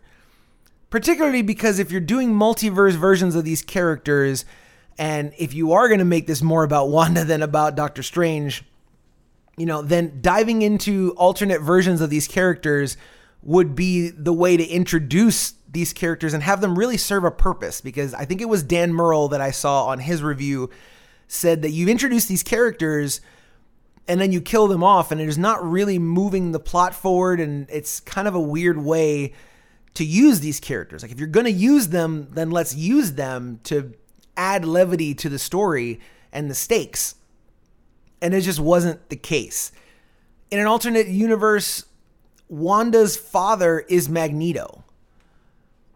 Particularly 0.89 1.41
because 1.41 1.79
if 1.79 1.91
you're 1.91 2.01
doing 2.01 2.33
multiverse 2.33 2.93
versions 2.93 3.35
of 3.35 3.43
these 3.43 3.61
characters, 3.61 4.45
and 4.97 5.33
if 5.37 5.53
you 5.53 5.71
are 5.71 5.87
going 5.87 5.99
to 5.99 6.05
make 6.05 6.27
this 6.27 6.41
more 6.41 6.63
about 6.63 6.89
Wanda 6.89 7.23
than 7.23 7.41
about 7.41 7.75
Doctor 7.75 8.03
Strange, 8.03 8.63
you 9.57 9.65
know, 9.65 9.81
then 9.81 10.19
diving 10.21 10.61
into 10.61 11.13
alternate 11.17 11.61
versions 11.61 12.01
of 12.01 12.09
these 12.09 12.27
characters 12.27 12.97
would 13.41 13.75
be 13.75 14.09
the 14.09 14.33
way 14.33 14.57
to 14.57 14.65
introduce 14.65 15.53
these 15.67 15.93
characters 15.93 16.33
and 16.33 16.43
have 16.43 16.61
them 16.61 16.77
really 16.77 16.97
serve 16.97 17.23
a 17.23 17.31
purpose 17.31 17.81
because 17.81 18.13
I 18.13 18.25
think 18.25 18.41
it 18.41 18.49
was 18.49 18.63
Dan 18.63 18.93
Murrell 18.93 19.29
that 19.29 19.41
I 19.41 19.51
saw 19.51 19.85
on 19.85 19.99
his 19.99 20.23
review 20.23 20.69
said 21.27 21.61
that 21.63 21.71
you've 21.71 21.89
introduced 21.89 22.27
these 22.27 22.43
characters 22.43 23.21
and 24.07 24.21
then 24.21 24.31
you 24.31 24.41
kill 24.41 24.67
them 24.67 24.83
off 24.83 25.11
and 25.11 25.19
it 25.19 25.27
is 25.27 25.37
not 25.37 25.63
really 25.63 25.97
moving 25.97 26.51
the 26.51 26.59
plot 26.59 26.93
forward 26.93 27.39
and 27.39 27.67
it's 27.69 27.99
kind 27.99 28.27
of 28.27 28.35
a 28.35 28.39
weird 28.39 28.77
way 28.77 29.33
to 29.95 30.05
use 30.05 30.39
these 30.39 30.59
characters. 30.59 31.01
Like 31.01 31.11
if 31.11 31.19
you're 31.19 31.27
going 31.27 31.45
to 31.45 31.51
use 31.51 31.87
them, 31.87 32.29
then 32.31 32.51
let's 32.51 32.75
use 32.75 33.13
them 33.13 33.59
to 33.63 33.93
add 34.37 34.65
levity 34.65 35.15
to 35.15 35.29
the 35.29 35.39
story 35.39 35.99
and 36.31 36.49
the 36.49 36.55
stakes. 36.55 37.15
And 38.21 38.33
it 38.33 38.41
just 38.41 38.59
wasn't 38.59 39.09
the 39.09 39.15
case. 39.15 39.71
In 40.51 40.59
an 40.59 40.67
alternate 40.67 41.07
universe, 41.07 41.85
Wanda's 42.47 43.17
father 43.17 43.79
is 43.89 44.07
Magneto. 44.07 44.84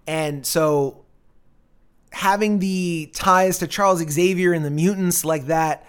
And 0.09 0.43
so 0.43 1.05
having 2.11 2.57
the 2.57 3.11
ties 3.13 3.59
to 3.59 3.67
Charles 3.67 3.99
Xavier 3.99 4.53
and 4.53 4.65
the 4.65 4.71
mutants 4.71 5.23
like 5.23 5.45
that 5.45 5.85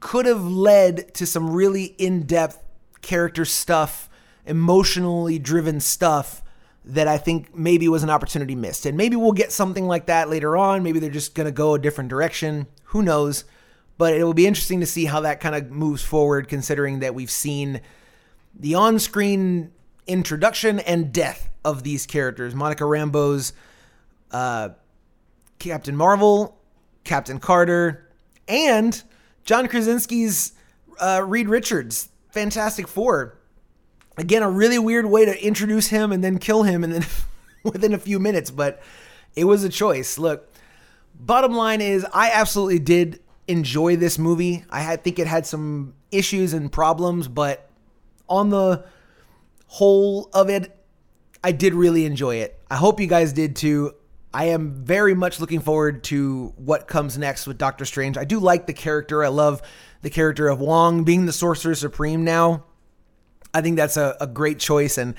could 0.00 0.26
have 0.26 0.44
led 0.44 1.14
to 1.14 1.24
some 1.24 1.48
really 1.48 1.84
in-depth 1.96 2.62
character 3.00 3.46
stuff, 3.46 4.10
emotionally 4.44 5.38
driven 5.38 5.80
stuff 5.80 6.42
that 6.84 7.08
I 7.08 7.16
think 7.16 7.56
maybe 7.56 7.88
was 7.88 8.02
an 8.02 8.10
opportunity 8.10 8.54
missed. 8.54 8.84
And 8.84 8.98
maybe 8.98 9.16
we'll 9.16 9.32
get 9.32 9.50
something 9.50 9.86
like 9.86 10.04
that 10.06 10.28
later 10.28 10.58
on. 10.58 10.82
Maybe 10.82 10.98
they're 10.98 11.08
just 11.08 11.34
going 11.34 11.46
to 11.46 11.50
go 11.50 11.72
a 11.72 11.78
different 11.78 12.10
direction. 12.10 12.66
Who 12.88 13.00
knows? 13.00 13.44
But 13.96 14.12
it 14.12 14.24
will 14.24 14.34
be 14.34 14.46
interesting 14.46 14.80
to 14.80 14.86
see 14.86 15.06
how 15.06 15.20
that 15.20 15.40
kind 15.40 15.54
of 15.54 15.70
moves 15.70 16.02
forward, 16.02 16.48
considering 16.48 17.00
that 17.00 17.14
we've 17.14 17.30
seen 17.30 17.80
the 18.54 18.74
on 18.74 18.98
screen 18.98 19.72
introduction 20.06 20.80
and 20.80 21.12
death 21.12 21.50
of 21.64 21.82
these 21.82 22.06
characters. 22.06 22.54
Monica 22.54 22.84
Rambeau's 22.84 23.52
uh, 24.30 24.70
Captain 25.58 25.96
Marvel, 25.96 26.58
Captain 27.04 27.38
Carter, 27.38 28.10
and 28.48 29.02
John 29.44 29.66
Krasinski's 29.68 30.52
uh, 31.00 31.22
Reed 31.26 31.48
Richards, 31.48 32.08
Fantastic 32.30 32.88
Four. 32.88 33.38
Again, 34.16 34.42
a 34.42 34.50
really 34.50 34.78
weird 34.78 35.06
way 35.06 35.24
to 35.24 35.44
introduce 35.44 35.88
him 35.88 36.12
and 36.12 36.22
then 36.22 36.38
kill 36.38 36.62
him 36.62 36.84
and 36.84 36.92
then 36.92 37.06
within 37.64 37.94
a 37.94 37.98
few 37.98 38.18
minutes, 38.18 38.50
but 38.50 38.82
it 39.34 39.44
was 39.44 39.64
a 39.64 39.68
choice. 39.68 40.18
Look, 40.18 40.52
bottom 41.18 41.52
line 41.52 41.80
is 41.80 42.06
I 42.12 42.30
absolutely 42.30 42.78
did 42.78 43.20
enjoy 43.48 43.96
this 43.96 44.18
movie. 44.18 44.64
I 44.70 44.80
had, 44.80 45.02
think 45.02 45.18
it 45.18 45.26
had 45.26 45.46
some 45.46 45.94
issues 46.10 46.52
and 46.52 46.70
problems, 46.70 47.28
but 47.28 47.68
on 48.28 48.50
the 48.50 48.84
whole 49.74 50.28
of 50.32 50.48
it, 50.48 50.76
I 51.42 51.52
did 51.52 51.74
really 51.74 52.04
enjoy 52.04 52.36
it. 52.36 52.58
I 52.70 52.76
hope 52.76 53.00
you 53.00 53.06
guys 53.06 53.32
did 53.32 53.56
too. 53.56 53.92
I 54.32 54.46
am 54.46 54.84
very 54.84 55.14
much 55.14 55.40
looking 55.40 55.60
forward 55.60 56.04
to 56.04 56.52
what 56.56 56.86
comes 56.86 57.18
next 57.18 57.46
with 57.46 57.58
Doctor 57.58 57.84
Strange. 57.84 58.16
I 58.16 58.24
do 58.24 58.38
like 58.38 58.66
the 58.66 58.72
character. 58.72 59.24
I 59.24 59.28
love 59.28 59.62
the 60.02 60.10
character 60.10 60.48
of 60.48 60.60
Wong 60.60 61.04
being 61.04 61.26
the 61.26 61.32
Sorcerer 61.32 61.74
Supreme 61.74 62.24
now. 62.24 62.64
I 63.52 63.60
think 63.62 63.76
that's 63.76 63.96
a, 63.96 64.16
a 64.20 64.26
great 64.26 64.58
choice 64.58 64.98
and 64.98 65.14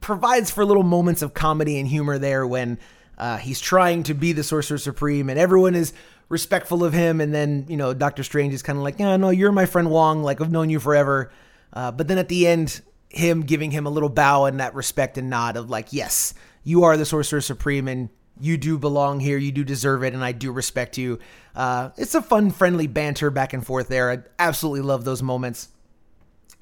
provides 0.00 0.50
for 0.50 0.64
little 0.64 0.82
moments 0.82 1.22
of 1.22 1.34
comedy 1.34 1.78
and 1.78 1.88
humor 1.88 2.18
there 2.18 2.46
when 2.46 2.78
Uh, 3.18 3.36
he's 3.36 3.60
trying 3.60 4.04
to 4.04 4.14
be 4.14 4.32
the 4.32 4.44
Sorcerer 4.44 4.78
Supreme, 4.78 5.28
and 5.28 5.40
everyone 5.40 5.74
is 5.74 5.92
respectful 6.28 6.84
of 6.84 6.92
him. 6.92 7.20
And 7.20 7.34
then, 7.34 7.66
you 7.68 7.76
know, 7.76 7.92
Doctor 7.92 8.22
Strange 8.22 8.54
is 8.54 8.62
kind 8.62 8.78
of 8.78 8.84
like, 8.84 9.00
yeah, 9.00 9.16
no, 9.16 9.30
you're 9.30 9.50
my 9.50 9.66
friend 9.66 9.90
Wong. 9.90 10.22
Like, 10.22 10.40
I've 10.40 10.52
known 10.52 10.70
you 10.70 10.78
forever. 10.78 11.32
Uh, 11.72 11.90
but 11.90 12.06
then 12.06 12.18
at 12.18 12.28
the 12.28 12.46
end, 12.46 12.80
him 13.08 13.42
giving 13.42 13.70
him 13.70 13.86
a 13.86 13.90
little 13.90 14.08
bow 14.08 14.44
and 14.44 14.60
that 14.60 14.74
respect 14.74 15.18
and 15.18 15.30
nod 15.30 15.56
of 15.56 15.70
like, 15.70 15.92
yes, 15.92 16.34
you 16.62 16.84
are 16.84 16.96
the 16.96 17.06
Sorcerer 17.06 17.40
Supreme, 17.40 17.88
and 17.88 18.10
you 18.40 18.56
do 18.56 18.78
belong 18.78 19.20
here. 19.20 19.38
You 19.38 19.52
do 19.52 19.64
deserve 19.64 20.04
it, 20.04 20.14
and 20.14 20.22
I 20.22 20.32
do 20.32 20.52
respect 20.52 20.98
you. 20.98 21.18
Uh, 21.54 21.90
it's 21.96 22.14
a 22.14 22.22
fun, 22.22 22.50
friendly 22.50 22.86
banter 22.86 23.30
back 23.30 23.52
and 23.52 23.64
forth 23.64 23.88
there. 23.88 24.10
I 24.10 24.18
absolutely 24.38 24.82
love 24.82 25.04
those 25.04 25.22
moments. 25.22 25.68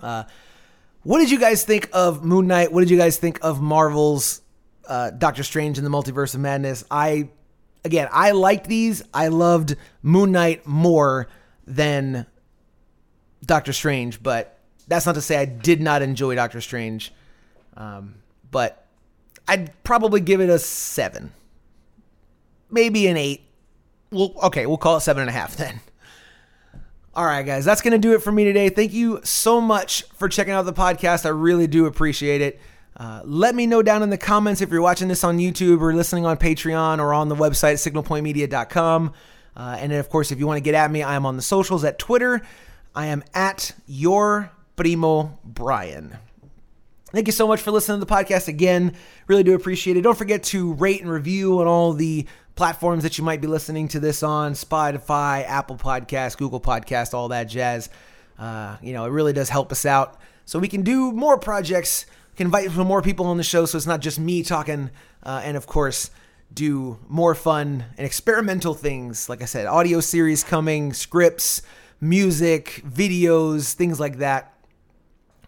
Uh, 0.01 0.25
what 1.03 1.19
did 1.19 1.31
you 1.31 1.39
guys 1.39 1.65
think 1.65 1.89
of 1.93 2.25
Moon 2.25 2.47
Knight? 2.47 2.73
What 2.73 2.81
did 2.81 2.91
you 2.91 2.97
guys 2.97 3.17
think 3.17 3.39
of 3.43 3.61
Marvel's 3.61 4.43
uh, 4.89 5.11
Doctor 5.11 5.43
Strange 5.43 5.79
in 5.79 5.85
the 5.85 5.91
Multiverse 5.91 6.35
of 6.35 6.41
Madness? 6.41 6.85
I, 6.91 7.29
again, 7.85 8.09
I 8.13 8.31
liked 8.33 8.69
these. 8.69 9.03
I 9.13 9.29
loved 9.29 9.77
Moon 10.03 10.33
Knight 10.33 10.67
more 10.67 11.29
than 11.67 12.27
Doctor 13.45 13.73
Strange, 13.73 14.23
but 14.23 14.56
that's 14.89 15.07
not 15.07 15.15
to 15.15 15.21
say 15.21 15.37
I 15.37 15.45
did 15.45 15.81
not 15.81 16.03
enjoy 16.03 16.35
Doctor 16.35 16.61
Strange. 16.61 17.13
Um, 17.77 18.17
but 18.51 18.87
I'd 19.49 19.83
probably 19.85 20.21
give 20.21 20.41
it 20.41 20.49
a 20.49 20.59
seven, 20.59 21.33
maybe 22.71 23.07
an 23.07 23.17
eight. 23.17 23.43
Well, 24.11 24.33
okay, 24.45 24.67
we'll 24.67 24.79
call 24.79 24.97
it 24.97 25.01
seven 25.01 25.23
and 25.23 25.31
a 25.31 25.33
half 25.33 25.57
then. 25.57 25.81
All 27.15 27.25
right, 27.25 27.45
guys, 27.45 27.65
that's 27.65 27.81
going 27.81 27.93
to 27.93 27.99
do 27.99 28.13
it 28.13 28.23
for 28.23 28.31
me 28.31 28.45
today. 28.45 28.69
Thank 28.69 28.93
you 28.93 29.21
so 29.25 29.61
much 29.61 30.03
for 30.15 30.29
checking 30.29 30.53
out 30.53 30.67
the 30.67 30.73
podcast. 30.73 31.25
I 31.25 31.31
really 31.31 31.67
do 31.67 31.87
appreciate 31.87 32.43
it. 32.43 32.61
Uh, 32.95 33.23
let 33.25 33.55
me 33.55 33.67
know 33.67 33.83
down 33.83 34.03
in 34.03 34.11
the 34.11 34.19
comments 34.19 34.61
if 34.61 34.71
you're 34.71 34.83
watching 34.83 35.09
this 35.09 35.25
on 35.25 35.39
YouTube 35.39 35.81
or 35.81 35.95
listening 35.95 36.27
on 36.27 36.37
Patreon 36.37 36.99
or 36.99 37.15
on 37.15 37.29
the 37.29 37.35
website, 37.35 37.75
signalpointmedia.com. 37.75 39.13
Uh, 39.57 39.77
and 39.81 39.93
then, 39.93 39.99
of 39.99 40.11
course, 40.11 40.31
if 40.31 40.39
you 40.39 40.47
want 40.47 40.59
to 40.59 40.63
get 40.63 40.75
at 40.75 40.91
me, 40.91 41.03
I 41.03 41.15
am 41.15 41.25
on 41.25 41.37
the 41.37 41.43
socials 41.43 41.85
at 41.85 41.99
Twitter. 41.99 42.43
I 42.95 43.07
am 43.07 43.25
at 43.35 43.73
your 43.87 44.51
primo 44.77 45.39
Brian. 45.45 46.17
Thank 47.13 47.29
you 47.29 47.33
so 47.33 47.49
much 47.49 47.63
for 47.63 47.71
listening 47.71 48.01
to 48.01 48.05
the 48.05 48.13
podcast 48.13 48.49
again. 48.49 48.95
Really 49.27 49.43
do 49.43 49.55
appreciate 49.55 49.97
it. 49.97 50.03
Don't 50.03 50.19
forget 50.19 50.43
to 50.45 50.75
rate 50.75 51.01
and 51.01 51.11
review 51.11 51.61
on 51.61 51.67
all 51.67 51.93
the 51.93 52.27
platforms 52.57 53.03
that 53.03 53.17
you 53.17 53.25
might 53.25 53.41
be 53.41 53.47
listening 53.47 53.89
to 53.89 54.01
this 54.01 54.23
on 54.23 54.53
Spotify, 54.53 55.45
Apple 55.47 55.77
Podcast, 55.77 56.37
Google 56.37 56.61
Podcast, 56.61 57.15
all 57.15 57.29
that 57.29 57.45
jazz. 57.45 57.89
Uh, 58.39 58.77
you 58.83 58.93
know, 58.93 59.05
it 59.05 59.11
really 59.11 59.33
does 59.33 59.49
help 59.49 59.73
us 59.73 59.87
out 59.87 60.21
so 60.47 60.59
we 60.59 60.69
can 60.69 60.83
do 60.83 61.11
more 61.13 61.39
projects, 61.39 62.07
can 62.37 62.47
invite 62.47 62.73
more 62.75 63.03
people 63.03 63.27
on 63.27 63.37
the 63.37 63.43
show 63.43 63.67
so 63.67 63.77
it's 63.77 63.87
not 63.87 64.01
just 64.01 64.19
me 64.19 64.43
talking, 64.43 64.91
uh, 65.23 65.43
and 65.45 65.57
of 65.57 65.67
course, 65.67 66.11
do 66.55 66.99
more 67.09 67.35
fun 67.35 67.85
and 67.99 68.07
experimental 68.07 68.73
things. 68.73 69.29
Like 69.29 69.43
I 69.43 69.47
said, 69.47 69.67
audio 69.67 70.01
series 70.01 70.45
coming, 70.45 70.93
scripts, 70.93 71.63
music, 72.01 72.83
videos, 72.89 73.73
things 73.73 73.99
like 73.99 74.19
that. 74.19 74.56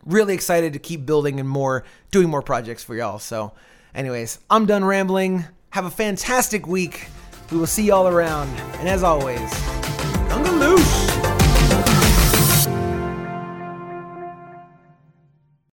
Really 0.08 0.32
excited 0.32 0.72
to 0.72 0.78
keep 0.78 1.04
building 1.04 1.38
and 1.38 1.46
more, 1.46 1.84
doing 2.10 2.30
more 2.30 2.40
projects 2.40 2.82
for 2.82 2.94
y'all. 2.96 3.18
So, 3.18 3.52
anyways, 3.94 4.38
I'm 4.48 4.64
done 4.64 4.82
rambling. 4.82 5.44
Have 5.68 5.84
a 5.84 5.90
fantastic 5.90 6.66
week. 6.66 7.08
We 7.52 7.58
will 7.58 7.66
see 7.66 7.84
y'all 7.84 8.08
around. 8.08 8.48
And 8.78 8.88
as 8.88 9.02
always, 9.02 9.38